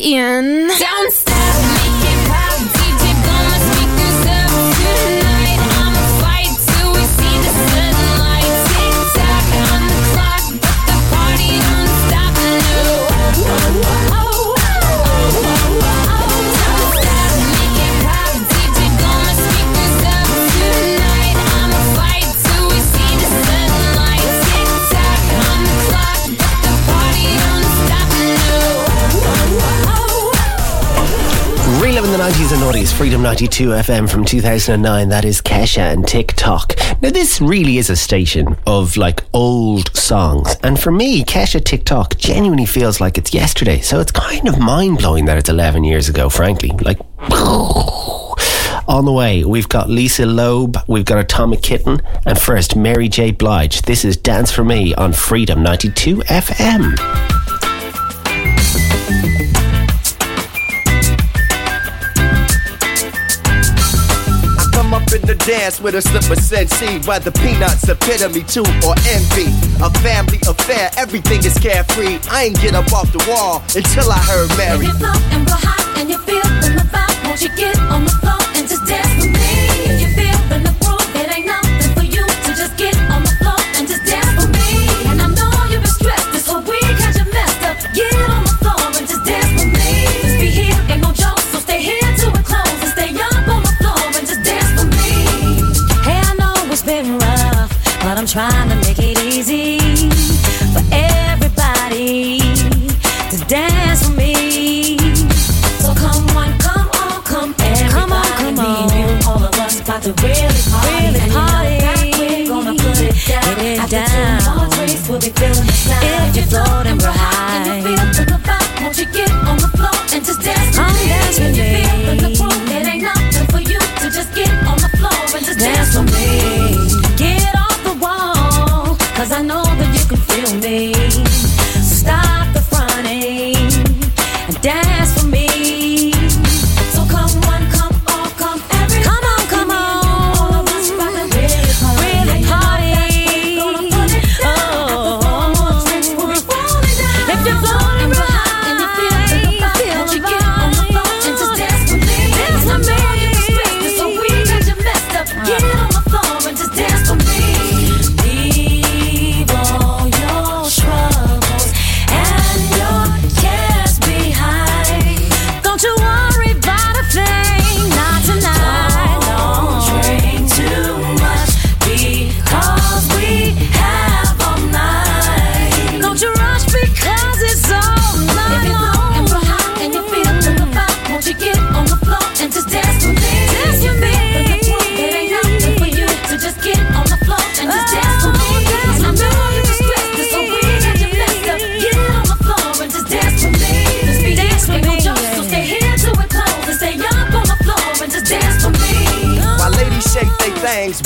In. 0.00 0.68
Don't 0.68 1.27
90s 32.28 32.52
and 32.52 32.62
noughties, 32.62 32.92
Freedom 32.92 33.22
92 33.22 33.68
FM 33.68 34.10
from 34.10 34.22
2009. 34.22 35.08
That 35.08 35.24
is 35.24 35.40
Kesha 35.40 35.94
and 35.94 36.06
TikTok. 36.06 36.74
Now, 37.00 37.08
this 37.08 37.40
really 37.40 37.78
is 37.78 37.88
a 37.88 37.96
station 37.96 38.54
of 38.66 38.98
like 38.98 39.22
old 39.32 39.96
songs. 39.96 40.54
And 40.62 40.78
for 40.78 40.92
me, 40.92 41.24
Kesha 41.24 41.64
TikTok 41.64 42.18
genuinely 42.18 42.66
feels 42.66 43.00
like 43.00 43.16
it's 43.16 43.32
yesterday. 43.32 43.80
So 43.80 43.98
it's 44.00 44.12
kind 44.12 44.46
of 44.46 44.58
mind 44.58 44.98
blowing 44.98 45.24
that 45.24 45.38
it's 45.38 45.48
11 45.48 45.84
years 45.84 46.10
ago, 46.10 46.28
frankly. 46.28 46.68
Like, 46.82 46.98
on 48.88 49.06
the 49.06 49.12
way, 49.12 49.46
we've 49.46 49.70
got 49.70 49.88
Lisa 49.88 50.26
Loeb, 50.26 50.76
we've 50.86 51.06
got 51.06 51.16
Atomic 51.16 51.62
Kitten, 51.62 52.02
and 52.26 52.38
first, 52.38 52.76
Mary 52.76 53.08
J. 53.08 53.30
Blige. 53.30 53.80
This 53.82 54.04
is 54.04 54.18
Dance 54.18 54.52
for 54.52 54.64
Me 54.64 54.94
on 54.96 55.14
Freedom 55.14 55.62
92 55.62 56.16
FM. 56.16 57.37
Dance 65.48 65.80
with 65.80 65.94
a 65.94 66.02
slip 66.02 66.28
of 66.30 66.38
said 66.38 66.68
seed, 66.68 67.06
whether 67.06 67.30
peanuts 67.30 67.88
epitome 67.88 68.42
two 68.42 68.60
or 68.84 68.94
envy. 69.08 69.48
A 69.82 69.88
family 70.04 70.38
affair, 70.46 70.90
everything 70.98 71.38
is 71.38 71.56
carefree. 71.58 72.18
I 72.30 72.44
ain't 72.44 72.60
get 72.60 72.74
up 72.74 72.92
off 72.92 73.10
the 73.12 73.24
wall 73.26 73.62
until 73.74 74.12
I 74.12 74.18
heard 74.28 74.48
Mary. 74.58 74.84
If 74.84 74.92
you 74.92 74.98
float 74.98 75.16
and 75.32 75.46
go 75.46 75.54
high 75.56 76.00
and 76.00 76.10
you 76.10 76.18
feel 76.18 76.42
the 76.42 76.84
vibe, 76.92 77.24
won't 77.24 77.40
you 77.40 77.48
get 77.56 77.78
on 77.80 78.04
the 78.04 78.10
floor 78.20 78.38
and 78.56 78.68
just 78.68 78.84
dance 78.84 79.24
with 79.24 79.32
me? 79.32 79.37
Trying 98.28 98.68
to 98.68 98.76
make 98.76 98.98
it 98.98 99.18
easy 99.24 99.77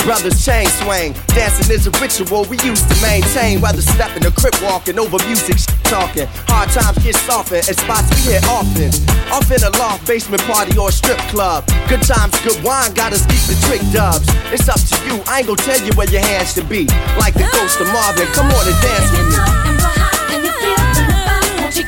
brothers 0.03 0.45
chain 0.45 0.67
swing, 0.83 1.15
Dancing 1.33 1.73
is 1.73 1.87
a 1.87 1.91
ritual 2.03 2.45
we 2.45 2.59
used 2.61 2.87
to 2.91 2.95
maintain. 3.01 3.61
Whether 3.61 3.81
stepping 3.81 4.25
or 4.25 4.31
crip 4.31 4.53
walking, 4.61 4.99
over 4.99 5.17
music 5.25 5.57
sh- 5.57 5.65
talking. 5.87 6.27
Hard 6.51 6.69
times 6.69 6.99
get 6.99 7.15
softened 7.15 7.65
and 7.67 7.77
spots 7.77 8.11
we 8.11 8.35
hit 8.35 8.43
often. 8.45 8.91
Off 9.31 9.49
in 9.49 9.63
a 9.63 9.71
loft, 9.79 10.05
basement 10.05 10.43
party, 10.43 10.77
or 10.77 10.91
strip 10.91 11.17
club. 11.31 11.65
Good 11.87 12.03
times, 12.03 12.35
good 12.43 12.61
wine, 12.63 12.93
got 12.93 13.13
us 13.13 13.25
deep 13.25 13.41
the 13.47 13.57
trick 13.65 13.81
dubs. 13.91 14.27
It's 14.51 14.67
up 14.69 14.79
to 14.79 14.95
you, 15.07 15.23
I 15.25 15.39
ain't 15.39 15.47
gonna 15.47 15.63
tell 15.63 15.79
you 15.81 15.91
where 15.95 16.09
your 16.11 16.21
hands 16.21 16.53
should 16.53 16.69
be. 16.69 16.85
Like 17.17 17.33
the 17.33 17.47
ghost 17.51 17.79
of 17.79 17.87
Marvin, 17.87 18.27
come 18.35 18.51
on 18.51 18.67
and 18.67 18.79
dance 18.83 19.09
with 19.11 19.27
me. 19.31 19.63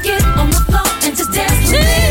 Get 0.03 0.24
on 0.38 0.49
the 0.49 0.57
floor 0.57 0.84
and 1.03 1.16
just 1.16 1.32
dance 1.32 1.72
with 1.72 1.82
me? 1.82 2.05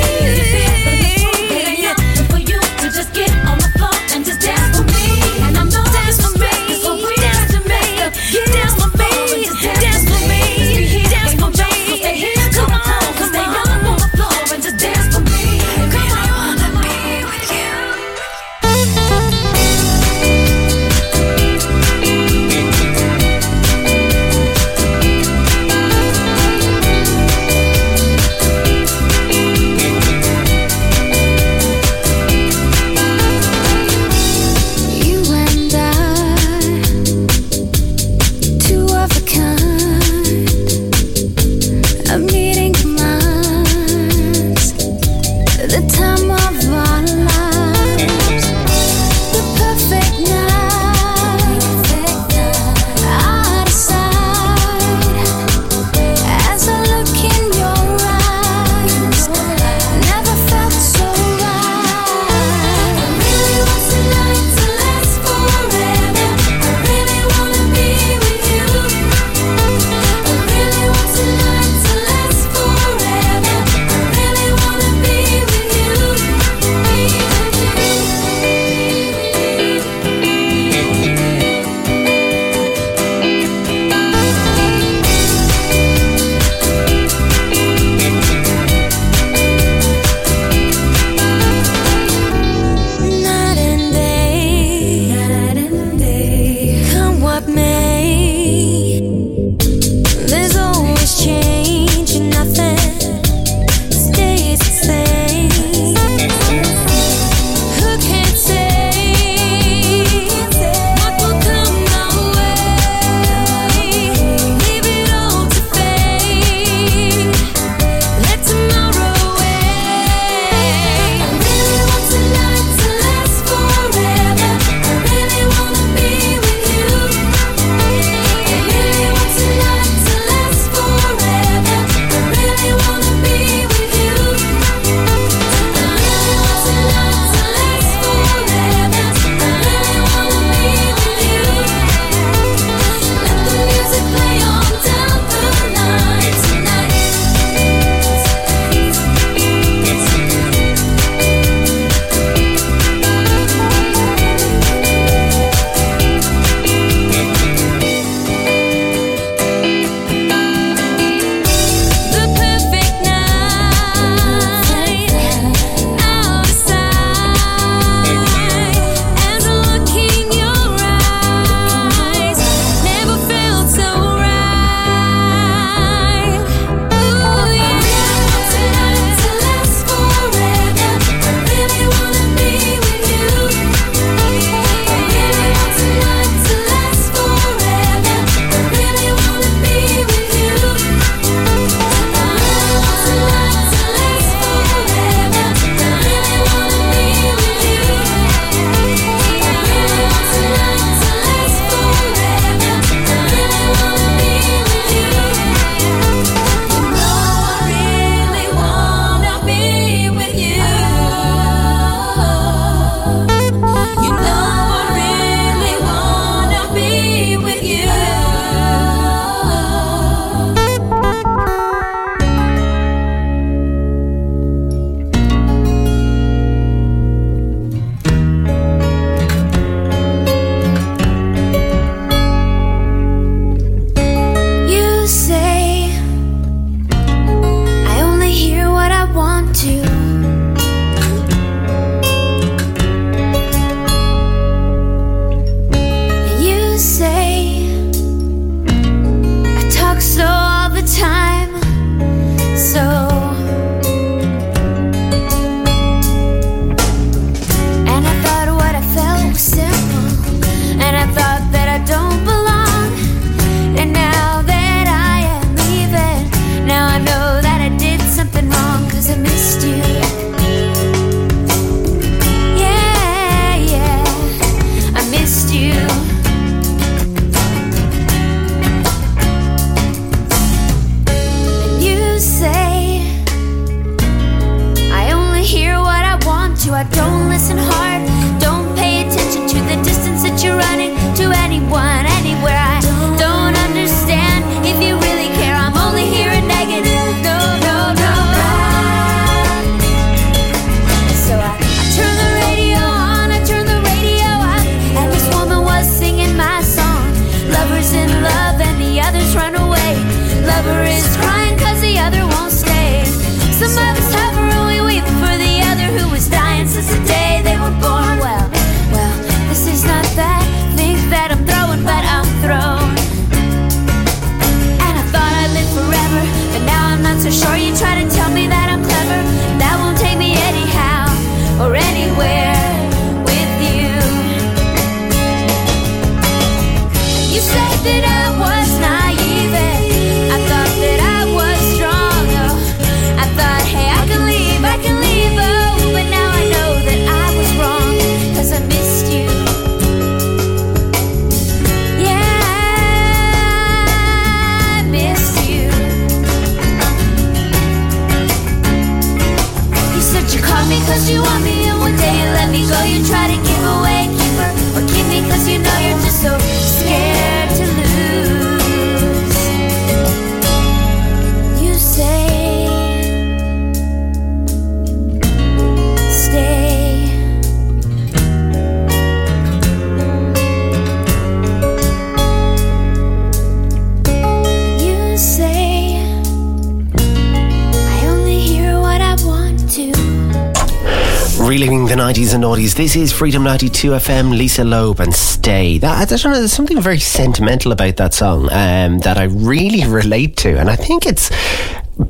This 392.55 392.94
is 392.94 393.12
Freedom 393.12 393.43
92 393.43 393.90
FM, 393.90 394.39
Lisa 394.39 394.62
Loeb 394.62 395.01
and 395.01 395.12
Stay. 395.12 395.78
That, 395.78 396.01
I 396.01 396.05
don't 396.05 396.24
know, 396.32 396.39
there's 396.39 396.52
something 396.52 396.81
very 396.81 397.01
sentimental 397.01 397.72
about 397.72 397.97
that 397.97 398.14
song 398.14 398.44
um, 398.52 399.01
that 399.01 399.18
I 399.18 399.24
really 399.24 399.85
relate 399.89 400.36
to. 400.39 400.56
And 400.60 400.70
I 400.70 400.76
think 400.76 401.05
it's 401.05 401.32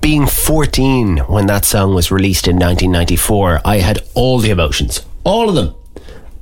being 0.00 0.26
14 0.26 1.16
when 1.28 1.46
that 1.46 1.64
song 1.64 1.94
was 1.94 2.10
released 2.10 2.46
in 2.46 2.56
1994. 2.56 3.62
I 3.64 3.78
had 3.78 4.00
all 4.12 4.38
the 4.38 4.50
emotions, 4.50 5.06
all 5.24 5.48
of 5.48 5.54
them, 5.54 5.74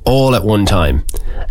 all 0.04 0.34
at 0.34 0.42
one 0.42 0.66
time 0.66 1.04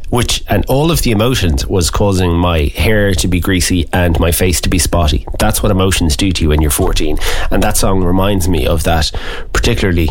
which 0.09 0.43
and 0.49 0.65
all 0.65 0.91
of 0.91 1.01
the 1.03 1.11
emotions 1.11 1.65
was 1.65 1.89
causing 1.89 2.33
my 2.33 2.63
hair 2.75 3.13
to 3.13 3.27
be 3.29 3.39
greasy 3.39 3.87
and 3.93 4.19
my 4.19 4.31
face 4.31 4.59
to 4.61 4.69
be 4.69 4.77
spotty. 4.77 5.25
That's 5.39 5.63
what 5.63 5.71
emotions 5.71 6.17
do 6.17 6.31
to 6.33 6.43
you 6.43 6.49
when 6.49 6.61
you're 6.61 6.69
14. 6.69 7.17
And 7.49 7.63
that 7.63 7.77
song 7.77 8.03
reminds 8.03 8.49
me 8.49 8.67
of 8.67 8.83
that 8.83 9.11
particularly 9.53 10.09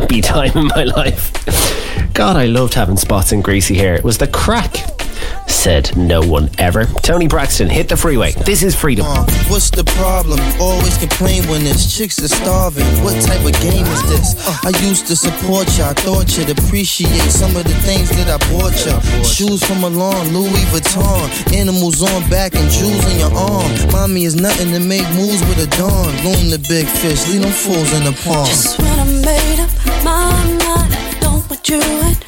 happy 0.00 0.20
time 0.20 0.50
in 0.56 0.66
my 0.66 0.82
life. 0.82 1.30
God, 2.14 2.36
I 2.36 2.46
loved 2.46 2.74
having 2.74 2.96
spots 2.96 3.30
and 3.30 3.44
greasy 3.44 3.76
hair. 3.76 3.94
It 3.94 4.02
was 4.02 4.18
the 4.18 4.26
crack. 4.26 4.74
Said 5.46 5.96
no 5.96 6.20
one 6.20 6.50
ever. 6.58 6.84
Toni 7.02 7.28
Braxton, 7.28 7.68
hit 7.68 7.88
the 7.88 7.96
freeway. 7.96 8.32
This 8.44 8.62
is 8.62 8.74
freedom. 8.74 9.06
Uh, 9.06 9.24
what's 9.48 9.70
the 9.70 9.84
problem? 9.84 10.40
Always 10.60 10.98
complain 10.98 11.46
when 11.48 11.64
there's 11.64 11.96
chicks 11.96 12.18
are 12.18 12.28
starving. 12.28 12.84
What 13.04 13.14
type 13.22 13.40
of 13.40 13.54
game 13.62 13.86
is 13.86 14.02
this? 14.10 14.34
Uh, 14.46 14.68
I 14.68 14.72
used 14.84 15.06
to 15.06 15.16
support 15.16 15.66
you. 15.78 15.84
I 15.84 15.94
thought 15.94 16.36
you'd 16.36 16.50
appreciate 16.50 17.30
some 17.30 17.54
of 17.56 17.64
the 17.64 17.76
things 17.86 18.10
that 18.10 18.28
I 18.28 18.38
bought 18.50 18.76
you. 18.84 19.24
Shoes 19.24 19.62
from 19.64 19.80
Milan, 19.80 20.34
Louis 20.34 20.64
Vuitton, 20.72 21.54
animals 21.54 22.02
on 22.02 22.28
back 22.28 22.54
and 22.54 22.68
jewels 22.68 23.04
on 23.06 23.18
your 23.18 23.32
arm. 23.32 23.70
Mommy 23.92 24.24
is 24.24 24.34
nothing 24.34 24.72
to 24.72 24.80
make 24.80 25.08
moves 25.14 25.40
with 25.48 25.64
a 25.64 25.70
dawn. 25.78 26.12
Loom 26.24 26.50
the 26.50 26.60
big 26.68 26.86
fish, 26.86 27.26
leave 27.28 27.42
them 27.42 27.52
fools 27.52 27.92
in 27.94 28.04
the 28.04 28.12
pond. 28.24 28.48
Just 28.48 28.78
when 28.80 28.98
I 28.98 29.04
made 29.04 29.60
up 29.60 29.83
you. 31.68 32.23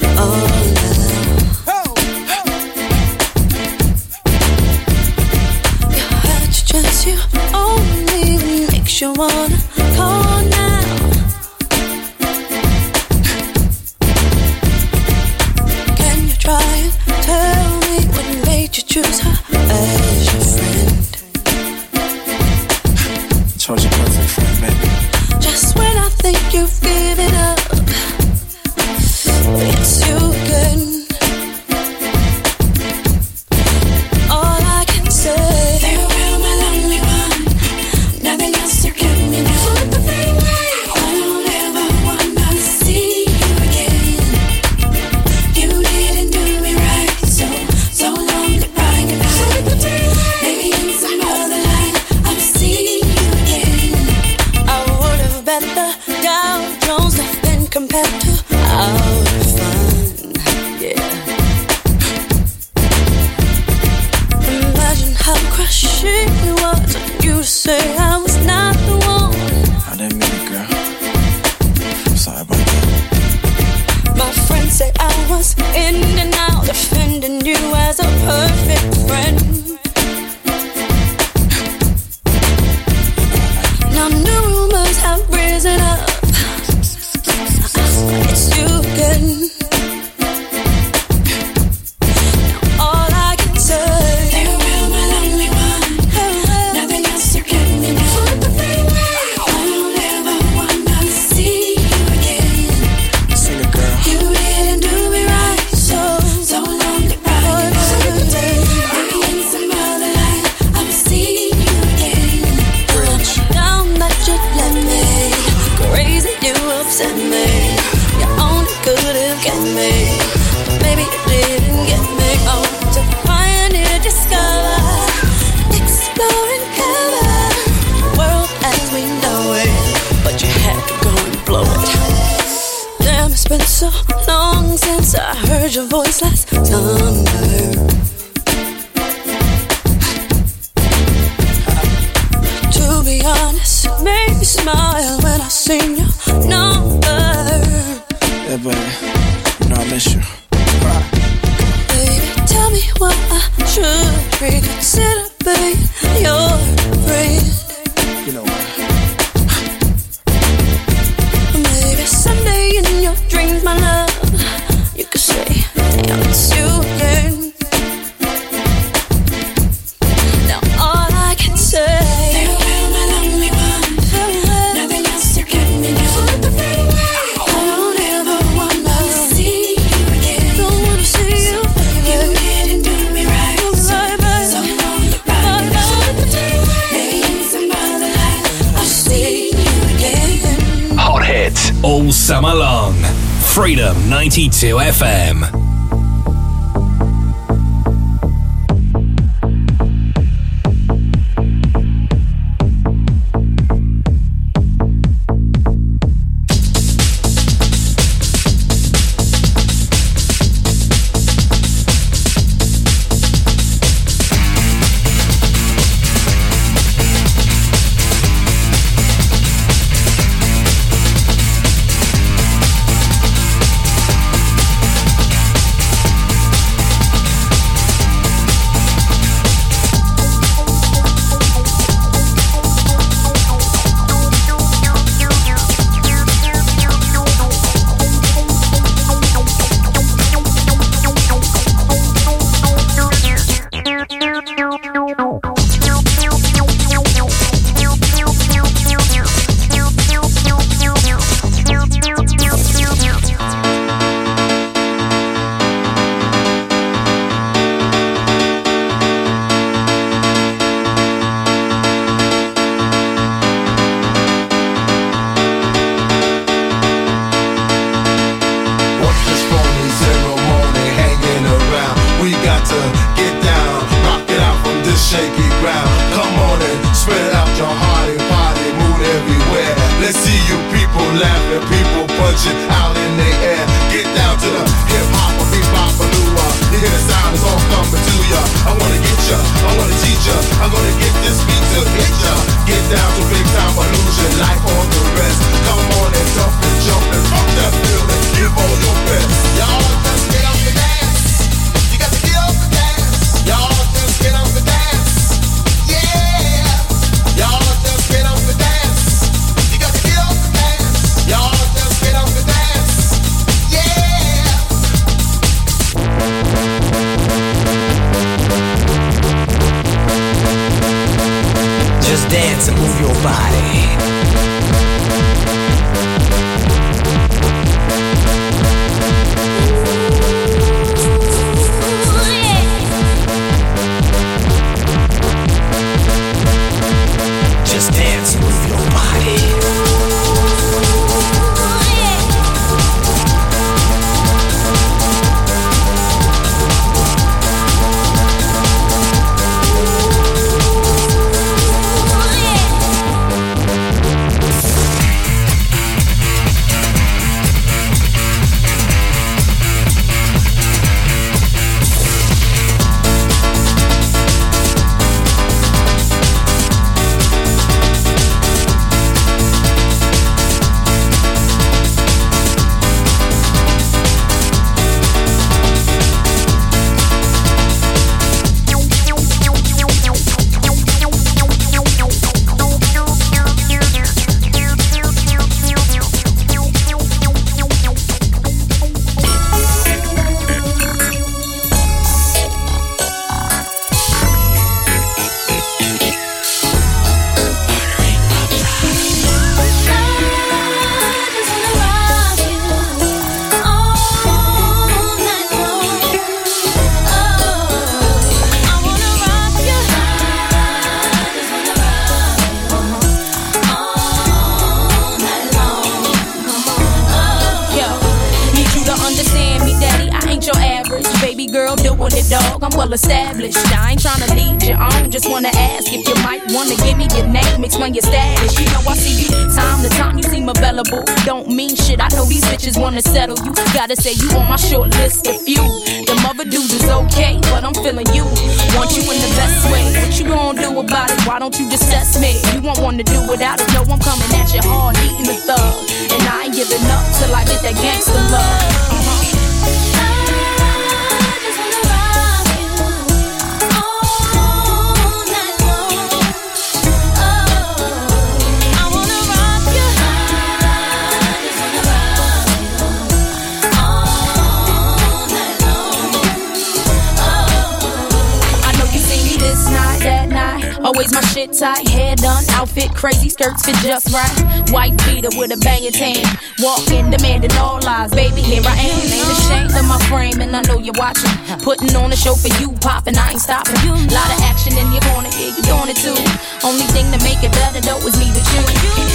frame, 480.06 480.40
and 480.40 480.54
I 480.54 480.62
know 480.62 480.78
you're 480.78 480.96
watching. 480.96 481.30
Putting 481.62 481.94
on 481.96 482.12
a 482.12 482.16
show 482.16 482.34
for 482.34 482.50
you, 482.62 482.72
popping, 482.80 483.16
I 483.18 483.34
ain't 483.34 483.40
stopping. 483.40 483.74
Lot 484.10 484.30
of 484.32 484.40
action 484.46 484.74
in 484.78 484.90
your 484.92 485.02
corner, 485.10 485.30
yeah, 485.34 485.54
you 485.54 485.62
on 485.74 485.88
it 485.90 485.98
too. 485.98 486.16
Only 486.64 486.86
thing 486.94 487.10
to 487.12 487.18
make 487.22 487.42
it 487.42 487.52
better 487.52 487.80
though 487.82 488.00
is 488.06 488.16
me 488.18 488.30
with 488.30 488.46
you. 488.54 488.62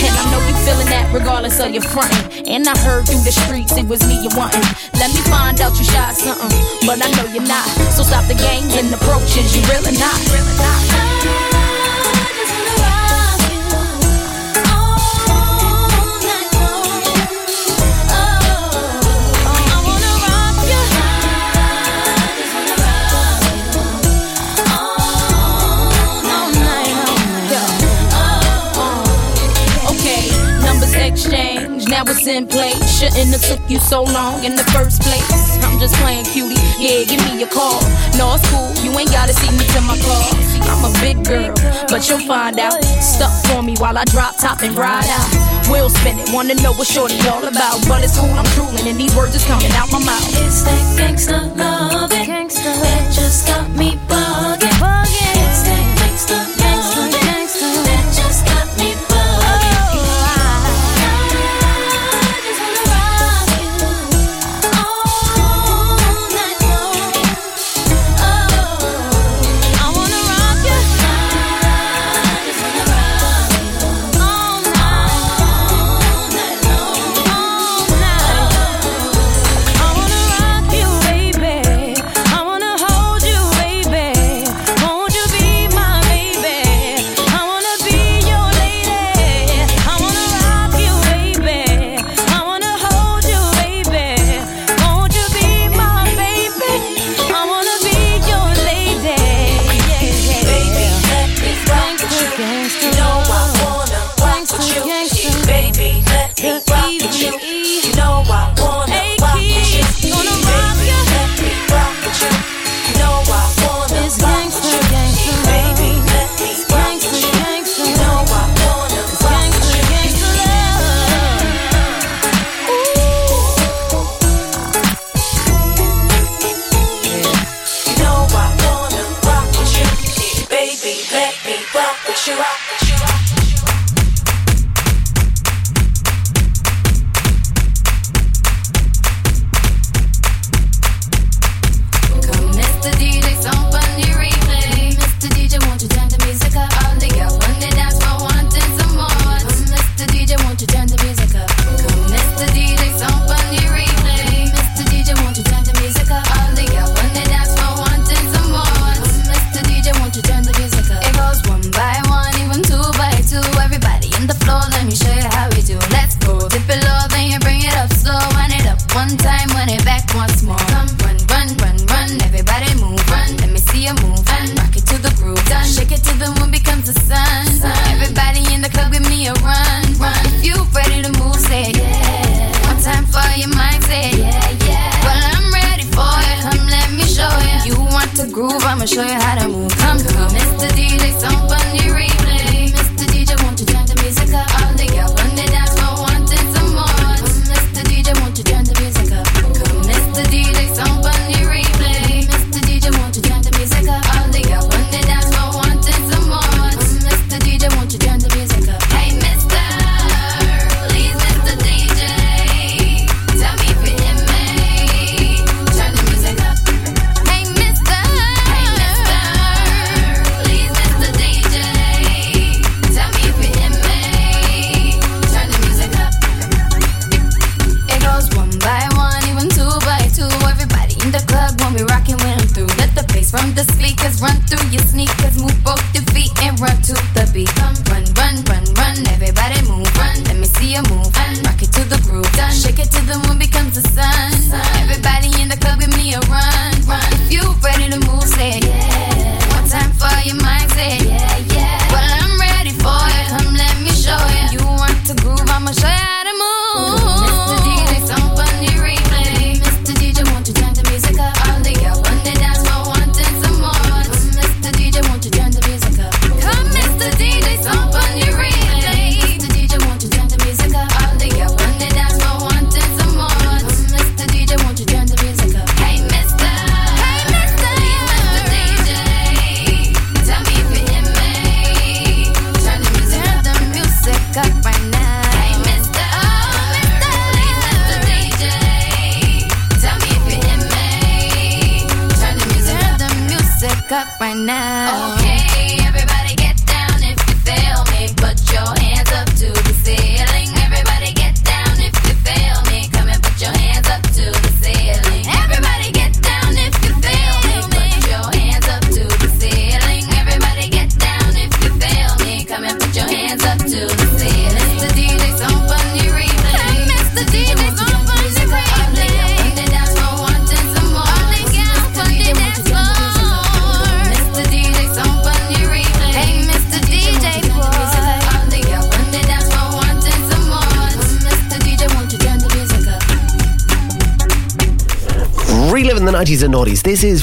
And 0.06 0.14
I 0.16 0.24
know 0.32 0.42
you 0.48 0.56
feeling 0.64 0.90
that 0.92 1.10
regardless 1.14 1.60
of 1.60 1.72
your 1.72 1.84
frontin'. 1.84 2.48
And 2.48 2.68
I 2.68 2.78
heard 2.84 3.08
through 3.08 3.24
the 3.24 3.32
streets 3.32 3.76
it 3.78 3.88
was 3.88 4.02
me 4.08 4.22
you 4.22 4.32
wantin'. 4.36 4.64
Let 5.00 5.10
me 5.12 5.22
find 5.32 5.60
out 5.62 5.78
you 5.80 5.86
shot 5.86 6.16
something, 6.16 6.52
but 6.86 7.00
I 7.00 7.10
know 7.16 7.28
you're 7.32 7.48
not. 7.48 7.68
So 7.96 8.04
stop 8.04 8.26
the 8.28 8.36
games 8.36 8.76
and 8.76 8.94
approaches, 8.94 9.56
you 9.56 9.64
really 9.72 9.98
not. 9.98 10.18
Really 10.30 10.56
not. 10.60 11.71
was 32.14 32.28
in 32.28 32.48
play. 32.48 32.74
Shouldn't 32.88 33.32
have 33.32 33.44
took 33.44 33.64
you 33.70 33.80
so 33.80 34.04
long 34.04 34.44
in 34.44 34.56
the 34.56 34.64
first 34.76 35.02
place. 35.02 35.32
I'm 35.64 35.80
just 35.80 35.96
playing 35.96 36.26
cutie. 36.26 36.60
Yeah, 36.80 37.04
give 37.08 37.22
me 37.24 37.42
a 37.44 37.48
call. 37.48 37.80
No, 38.18 38.36
it's 38.36 38.44
cool. 38.52 38.72
You 38.84 38.92
ain't 39.00 39.12
gotta 39.12 39.34
see 39.34 39.52
me 39.52 39.64
till 39.72 39.86
my 39.88 39.98
car. 40.04 40.28
I'm 40.72 40.84
a 40.84 40.92
big 41.00 41.24
girl, 41.24 41.54
but 41.88 42.10
you'll 42.10 42.26
find 42.28 42.60
out. 42.60 42.84
Stuck 43.00 43.32
for 43.48 43.64
me 43.64 43.76
while 43.80 43.98
I 43.98 44.04
drop 44.06 44.36
top 44.38 44.62
and 44.62 44.76
ride 44.76 45.08
out. 45.08 45.30
Will 45.70 45.90
spin 45.90 46.20
it, 46.20 46.30
wanna 46.34 46.56
know 46.56 46.74
what 46.74 46.88
shorty 46.88 47.16
all 47.30 47.44
about. 47.44 47.80
But 47.88 48.04
it's 48.04 48.20
cool, 48.20 48.30
I'm 48.30 48.50
drooling, 48.56 48.88
and 48.88 49.00
these 49.00 49.16
words 49.16 49.36
is 49.36 49.46
coming 49.46 49.72
out 49.72 49.92
my 49.92 50.04
mouth. 50.04 50.28
It's 50.44 50.64
that 50.64 50.84
gangsta 51.00 51.40
love, 51.58 52.12
it, 52.12 52.28
that 52.28 53.12
just 53.14 53.48
got 53.48 53.70
me 53.70 53.96
bugging. 54.10 54.76
bugging. 54.84 55.31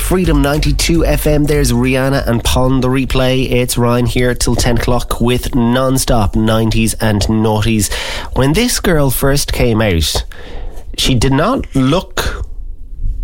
Freedom 0.08 0.40
92 0.40 1.00
FM. 1.00 1.46
There's 1.46 1.70
Rihanna 1.70 2.26
and 2.26 2.42
Pon 2.42 2.80
de 2.80 2.88
Replay. 2.88 3.50
It's 3.50 3.76
Ryan 3.76 4.06
here 4.06 4.34
till 4.34 4.56
10 4.56 4.78
o'clock 4.78 5.20
with 5.20 5.54
non-stop 5.54 6.32
90s 6.32 6.94
and 7.02 7.20
noughties. 7.24 7.92
When 8.34 8.54
this 8.54 8.80
girl 8.80 9.10
first 9.10 9.52
came 9.52 9.82
out, 9.82 10.24
she 10.96 11.14
did 11.14 11.32
not 11.32 11.76
look 11.76 12.42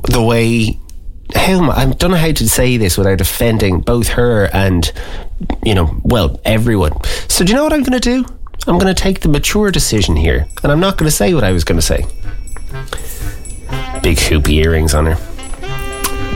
the 0.02 0.22
way 0.22 0.78
how 1.34 1.70
I 1.70 1.86
don't 1.86 2.10
know 2.10 2.18
how 2.18 2.32
to 2.32 2.48
say 2.50 2.76
this 2.76 2.98
without 2.98 3.22
offending 3.22 3.80
both 3.80 4.08
her 4.08 4.50
and 4.52 4.92
you 5.62 5.74
know, 5.74 5.98
well, 6.02 6.38
everyone. 6.44 6.92
So 7.28 7.46
do 7.46 7.52
you 7.52 7.56
know 7.56 7.64
what 7.64 7.72
I'm 7.72 7.82
going 7.82 7.98
to 7.98 7.98
do? 7.98 8.26
I'm 8.66 8.78
going 8.78 8.94
to 8.94 9.02
take 9.02 9.20
the 9.20 9.30
mature 9.30 9.70
decision 9.70 10.16
here, 10.16 10.46
and 10.62 10.70
I'm 10.70 10.80
not 10.80 10.98
going 10.98 11.08
to 11.08 11.16
say 11.16 11.32
what 11.32 11.44
I 11.44 11.52
was 11.52 11.64
going 11.64 11.80
to 11.80 11.82
say. 11.82 12.04
Big 14.02 14.18
hoop 14.18 14.50
earrings 14.50 14.92
on 14.92 15.06
her. 15.06 15.33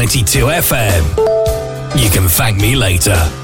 92 0.00 0.46
FM. 0.46 2.00
You 2.02 2.08
can 2.08 2.26
thank 2.26 2.56
me 2.58 2.74
later. 2.74 3.39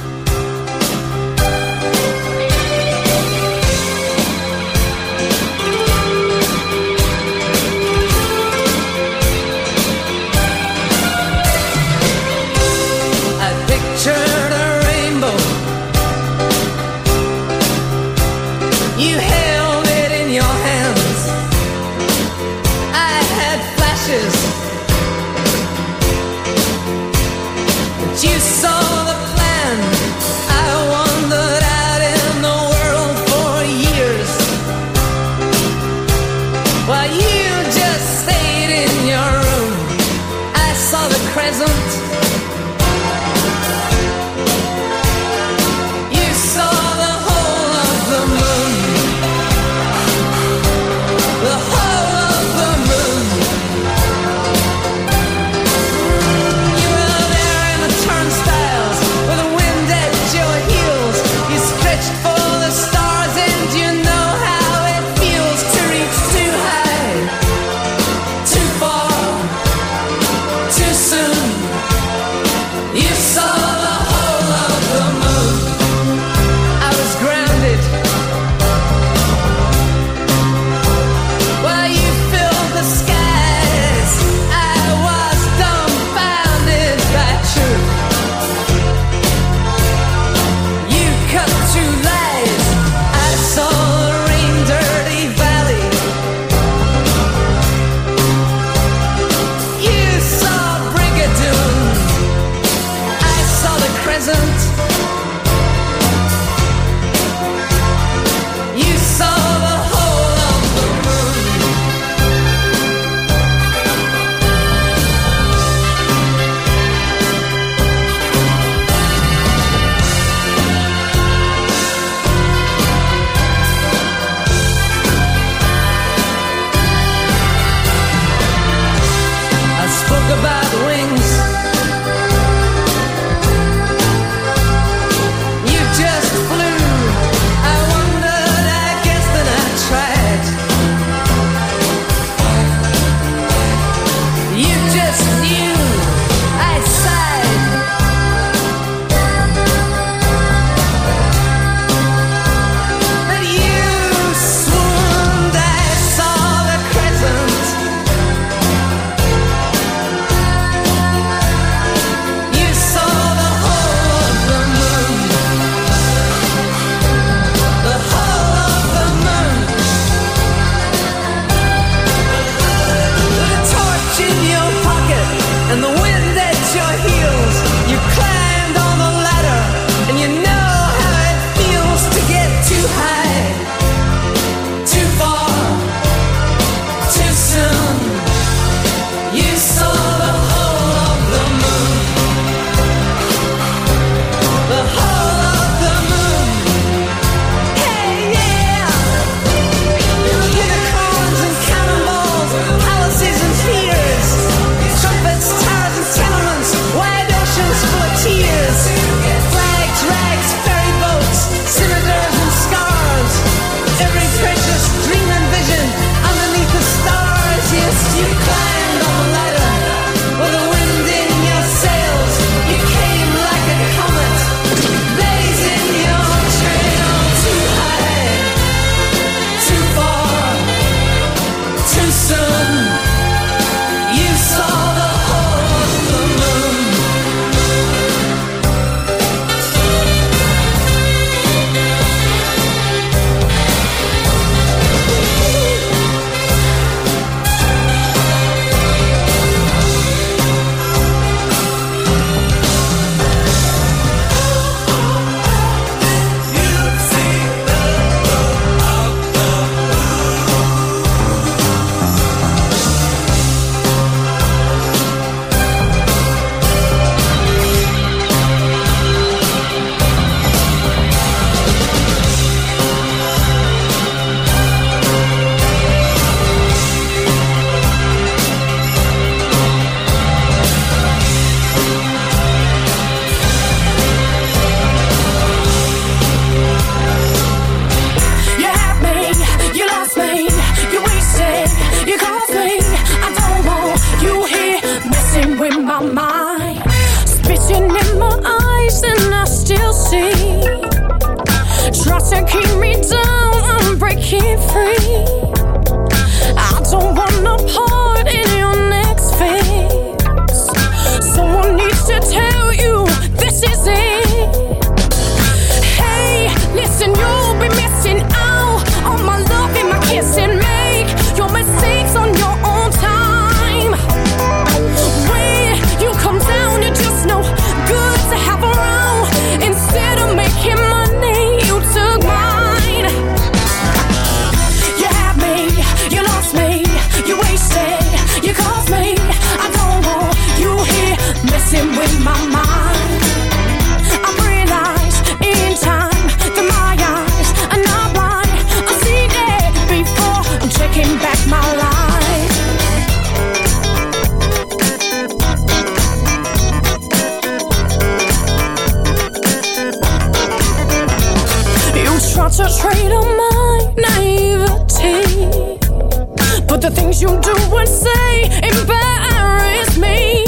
things 367.17 367.23
you 367.23 367.41
do 367.41 367.77
and 367.77 367.89
say 367.89 368.45
embarrass 368.69 369.97
me. 369.99 370.45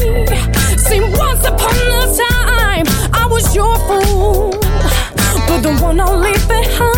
See, 0.76 1.00
once 1.00 1.46
upon 1.46 1.76
a 1.76 2.16
time, 2.16 2.86
I 3.12 3.26
was 3.30 3.54
your 3.54 3.76
fool, 3.76 4.50
but 5.46 5.60
the 5.60 5.76
one 5.80 6.00
I'll 6.00 6.18
leave 6.18 6.48
behind. 6.48 6.97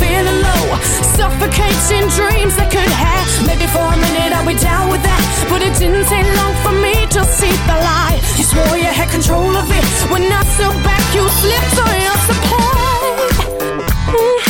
feeling 0.00 0.40
low. 0.42 0.64
Suffocating 1.16 2.06
dreams 2.18 2.56
that 2.56 2.68
could 2.70 2.92
have. 2.92 3.26
Maybe 3.46 3.66
for 3.68 3.84
a 3.84 3.98
minute 3.98 4.32
I'll 4.36 4.46
be 4.46 4.56
down 4.58 4.90
with 4.90 5.02
that. 5.02 5.22
But 5.48 5.62
it 5.62 5.74
didn't 5.78 6.06
take 6.06 6.28
long 6.40 6.54
for 6.64 6.72
me 6.72 7.06
to 7.16 7.20
see 7.24 7.52
the 7.68 7.76
lie. 7.80 8.18
You 8.36 8.44
swore 8.44 8.76
you 8.76 8.90
had 8.90 9.08
control 9.10 9.52
of 9.56 9.68
it. 9.70 9.84
When 10.10 10.24
I 10.30 10.42
stood 10.54 10.76
back, 10.84 11.04
you 11.14 11.24
slipped 11.40 11.76
on 11.84 11.94
your 12.06 12.18
supply. 12.28 12.66
Mm 13.60 13.80
-hmm. 13.80 14.45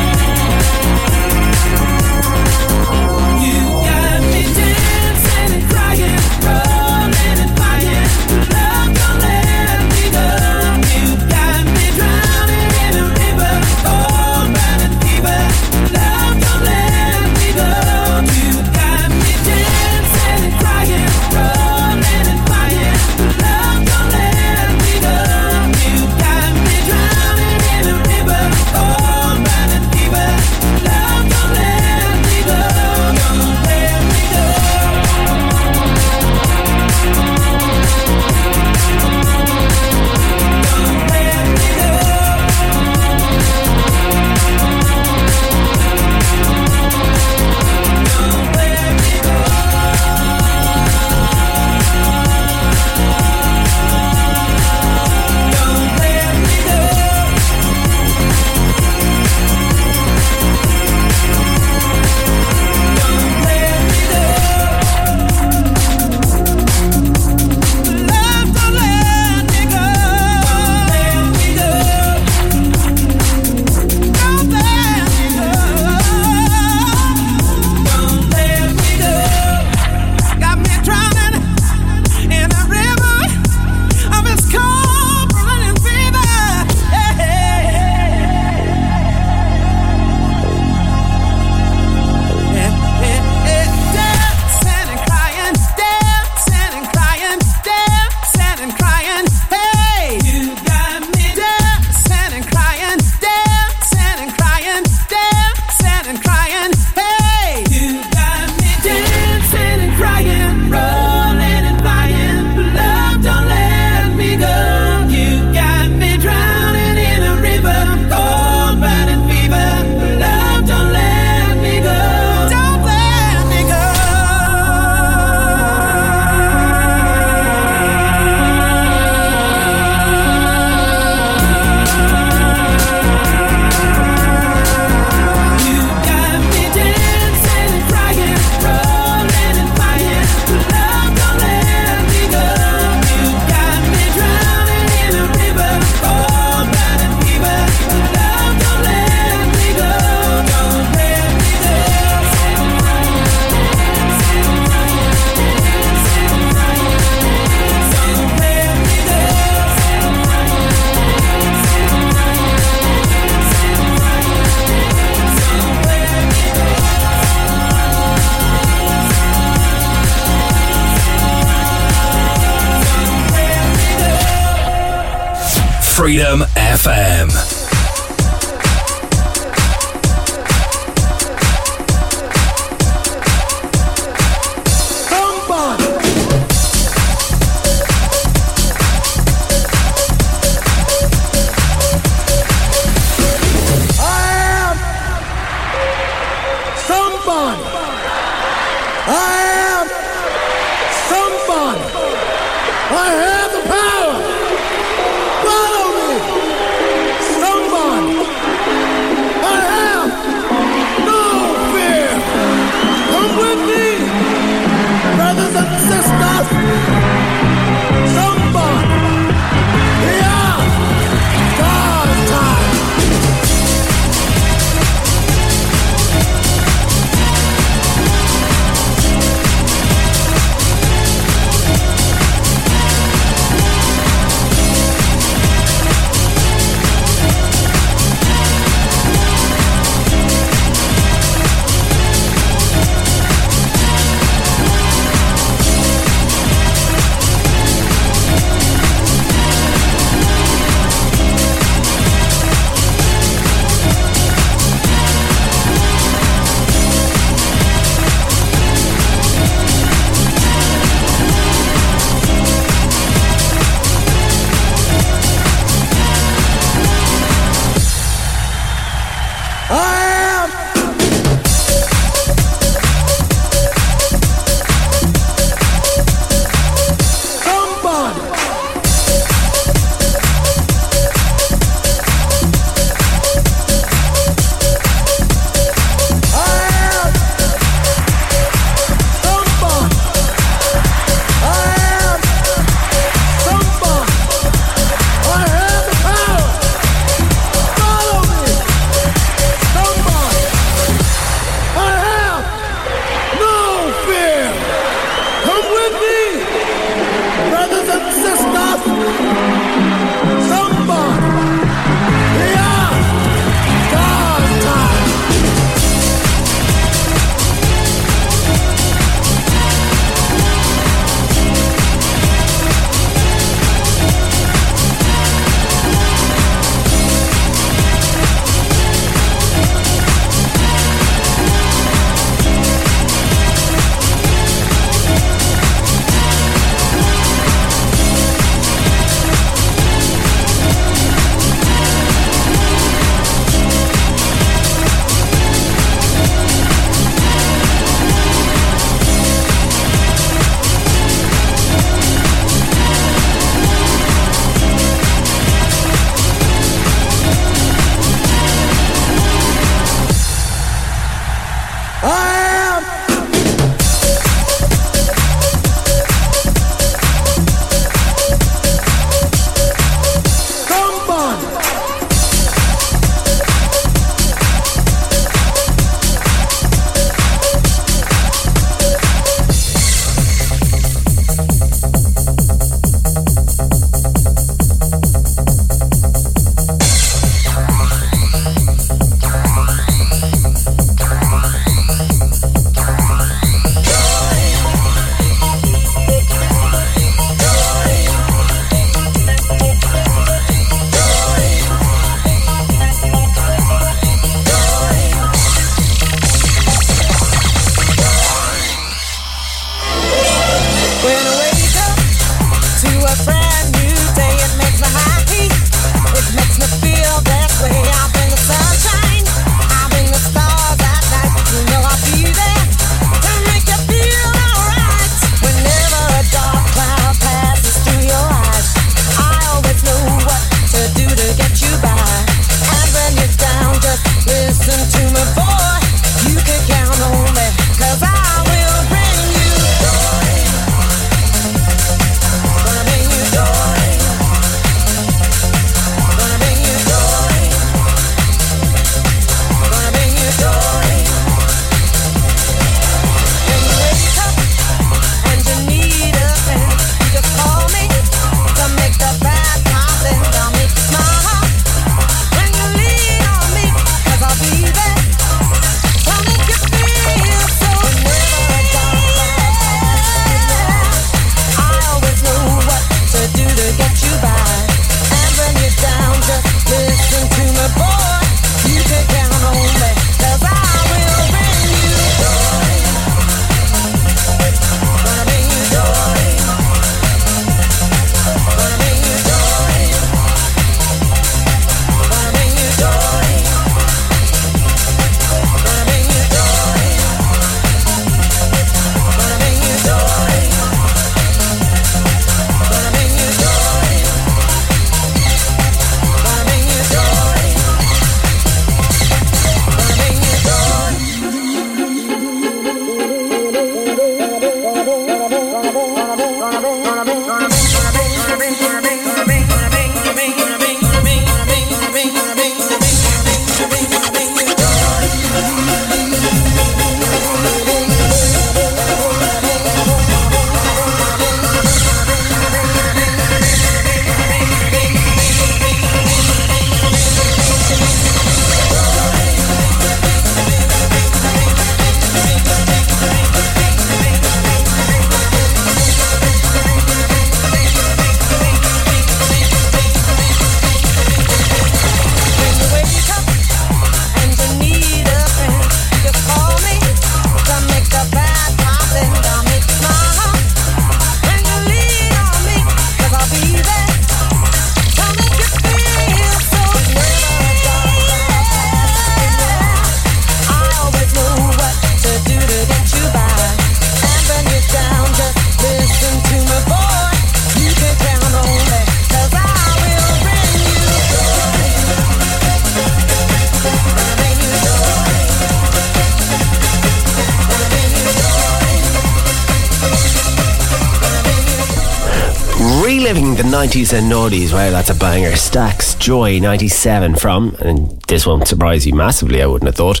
90s 593.62 593.96
and 593.96 594.10
noughties. 594.10 594.52
Wow, 594.52 594.70
that's 594.70 594.90
a 594.90 594.94
banger. 594.94 595.30
Staxx 595.30 595.96
Joy 595.96 596.40
97 596.40 597.14
from, 597.14 597.54
and 597.60 598.02
this 598.08 598.26
won't 598.26 598.48
surprise 598.48 598.88
you 598.88 598.92
massively, 598.92 599.40
I 599.40 599.46
wouldn't 599.46 599.68
have 599.68 599.76
thought. 599.76 600.00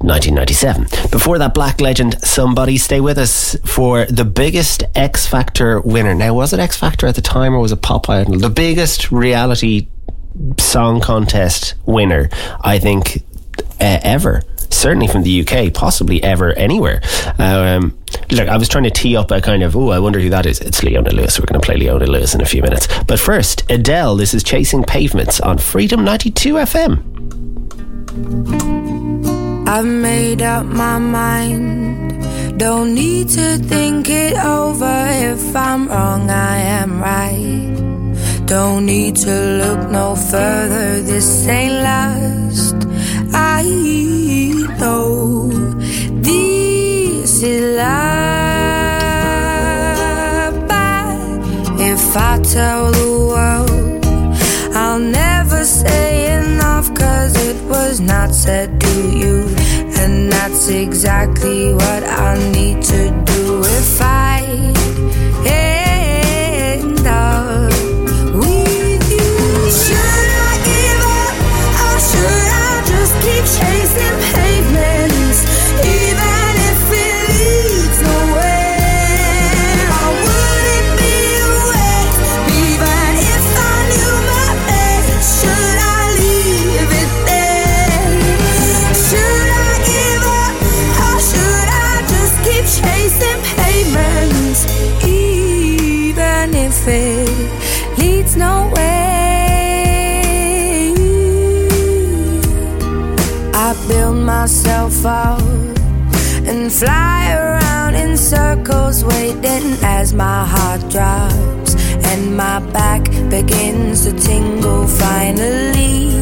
1997. 0.00 1.08
Before 1.08 1.38
that, 1.38 1.54
Black 1.54 1.80
Legend, 1.80 2.20
Somebody 2.24 2.76
Stay 2.76 3.00
With 3.00 3.16
Us 3.16 3.54
for 3.64 4.04
the 4.06 4.24
biggest 4.24 4.82
X 4.96 5.28
Factor 5.28 5.80
winner. 5.80 6.12
Now, 6.12 6.34
was 6.34 6.52
it 6.52 6.58
X 6.58 6.76
Factor 6.76 7.06
at 7.06 7.14
the 7.14 7.22
time 7.22 7.54
or 7.54 7.60
was 7.60 7.70
it 7.70 7.82
Pop 7.82 8.10
Idol? 8.10 8.36
The 8.36 8.50
biggest 8.50 9.12
reality 9.12 9.86
song 10.58 11.00
contest 11.00 11.74
winner, 11.86 12.30
I 12.62 12.80
think, 12.80 13.22
uh, 13.80 14.00
ever. 14.02 14.42
Certainly 14.70 15.06
from 15.08 15.22
the 15.22 15.46
UK, 15.46 15.72
possibly 15.72 16.20
ever 16.22 16.52
anywhere. 16.52 17.00
Um, 17.38 17.97
look, 18.30 18.48
I 18.48 18.56
was 18.56 18.68
trying 18.68 18.84
to 18.84 18.90
tee 18.90 19.16
up 19.16 19.30
a 19.30 19.40
kind 19.40 19.62
of, 19.62 19.76
oh, 19.76 19.90
I 19.90 19.98
wonder 19.98 20.20
who 20.20 20.30
that 20.30 20.46
is. 20.46 20.60
It's 20.60 20.82
Leona 20.82 21.10
Lewis. 21.10 21.38
We're 21.38 21.46
going 21.46 21.60
to 21.60 21.64
play 21.64 21.76
Leona 21.76 22.06
Lewis 22.06 22.34
in 22.34 22.40
a 22.40 22.46
few 22.46 22.62
minutes. 22.62 22.88
But 23.04 23.18
first, 23.18 23.70
Adele. 23.70 24.16
This 24.16 24.34
is 24.34 24.42
Chasing 24.42 24.82
Pavements 24.82 25.40
on 25.40 25.58
Freedom 25.58 26.04
92 26.04 26.54
FM. 26.54 27.18
I've 29.68 29.84
made 29.84 30.42
up 30.42 30.66
my 30.66 30.98
mind. 30.98 32.58
Don't 32.58 32.94
need 32.94 33.28
to 33.30 33.58
think 33.58 34.08
it 34.08 34.36
over. 34.36 35.06
If 35.10 35.54
I'm 35.54 35.88
wrong, 35.88 36.28
I 36.30 36.56
am 36.56 37.00
right. 37.00 38.46
Don't 38.46 38.86
need 38.86 39.14
to 39.16 39.30
look 39.30 39.90
no 39.90 40.16
further. 40.16 41.02
This 41.02 41.46
ain't 41.46 41.74
last. 41.82 42.76
I 43.32 43.62
know 44.80 45.48
this 46.22 47.42
is 47.42 47.76
love. 47.76 48.17
I 52.18 52.40
tell 52.42 52.90
the 52.90 53.10
world, 53.30 54.04
I'll 54.74 54.98
never 54.98 55.64
say 55.64 56.34
enough 56.40 56.92
cause 56.94 57.34
it 57.48 57.62
was 57.64 58.00
not 58.00 58.34
said 58.34 58.80
to 58.80 58.94
you. 59.16 59.46
And 60.00 60.30
that's 60.32 60.68
exactly 60.68 61.72
what 61.72 62.02
I 62.04 62.36
need 62.52 62.82
to 62.82 63.10
do 63.24 63.62
if 63.64 64.02
I 64.02 64.27
I 103.68 103.74
build 103.86 104.16
myself 104.16 105.04
up 105.04 105.42
and 106.48 106.72
fly 106.72 107.34
around 107.34 107.96
in 107.96 108.16
circles, 108.16 109.04
waiting 109.04 109.76
as 109.82 110.14
my 110.14 110.46
heart 110.46 110.80
drops 110.88 111.74
and 112.06 112.34
my 112.34 112.60
back 112.72 113.04
begins 113.28 114.04
to 114.06 114.12
tingle. 114.14 114.86
Finally, 114.86 116.12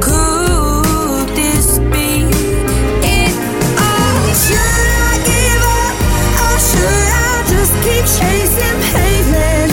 could 0.00 1.28
this 1.36 1.78
be 1.92 2.24
it? 3.04 3.34
Oh, 3.86 4.32
should 4.46 4.88
I 5.04 5.12
give 5.28 5.62
up 5.84 5.96
or 6.40 6.56
should 6.70 7.10
I 7.20 7.34
just 7.52 7.74
keep 7.84 8.04
chasing 8.18 8.78
pavements? 8.94 9.65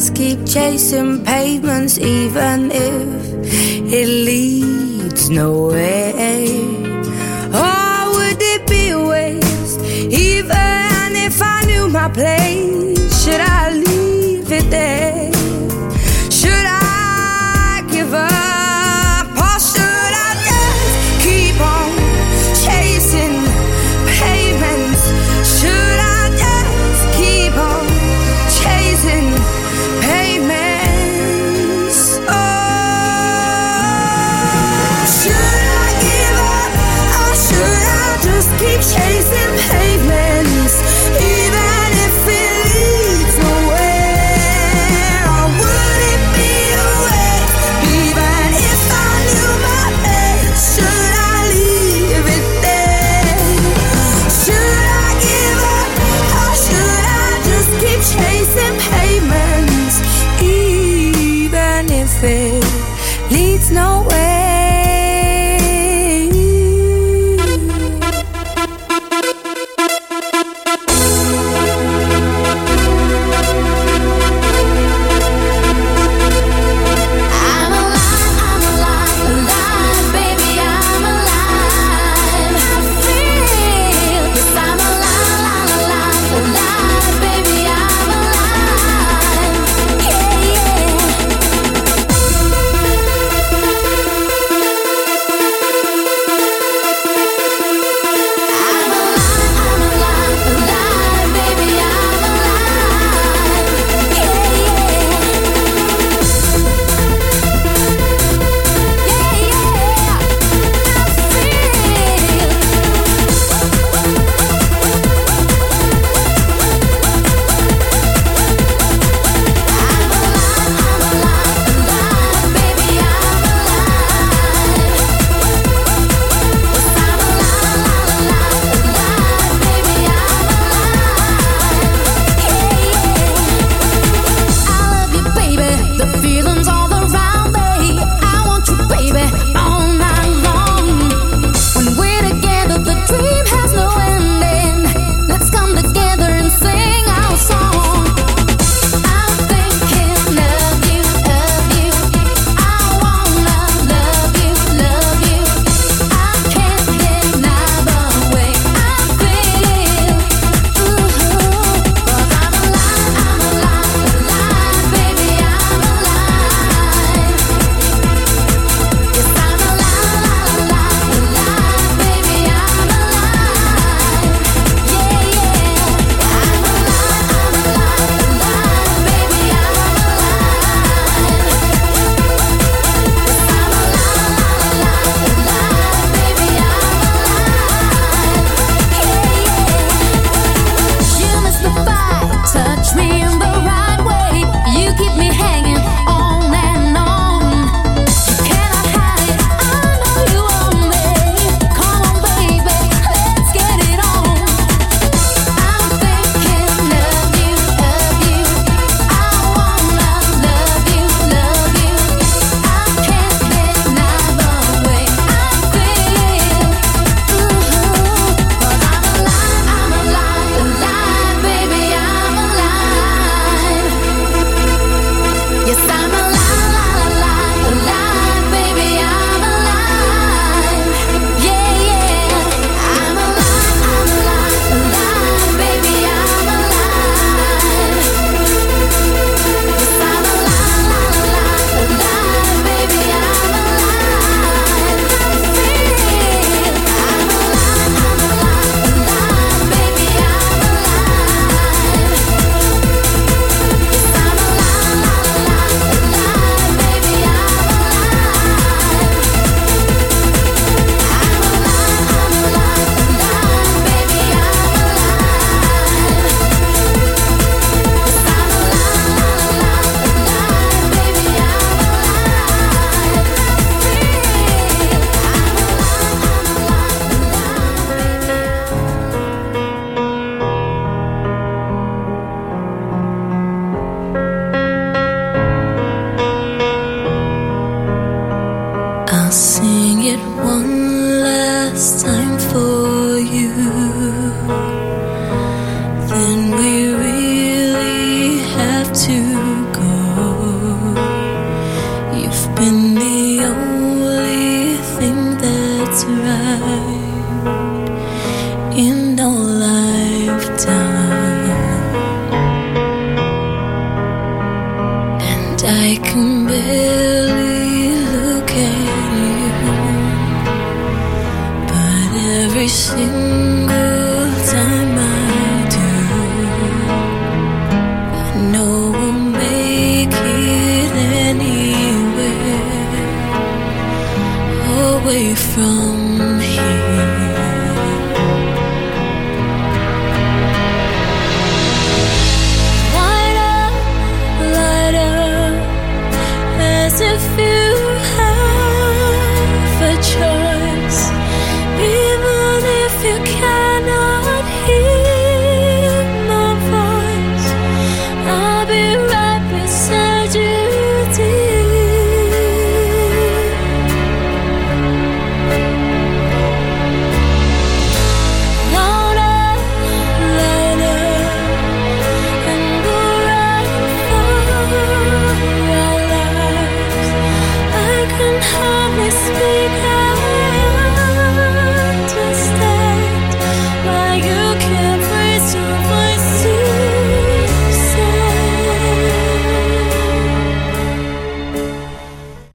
Just 0.00 0.14
keep 0.14 0.46
chasing 0.46 1.22
pavements 1.24 1.98
even 1.98 2.70
if 2.72 3.44
it 3.92 4.08
leads 4.08 5.28
nowhere? 5.28 6.14
Or 7.52 8.10
would 8.14 8.40
it 8.40 8.66
be 8.66 8.88
a 8.90 8.98
waste 8.98 9.80
even 9.84 11.16
if 11.26 11.42
I 11.42 11.64
knew 11.66 11.88
my 11.88 12.08
place? 12.08 13.22
Should 13.22 13.42
I 13.42 13.72
leave 13.72 13.89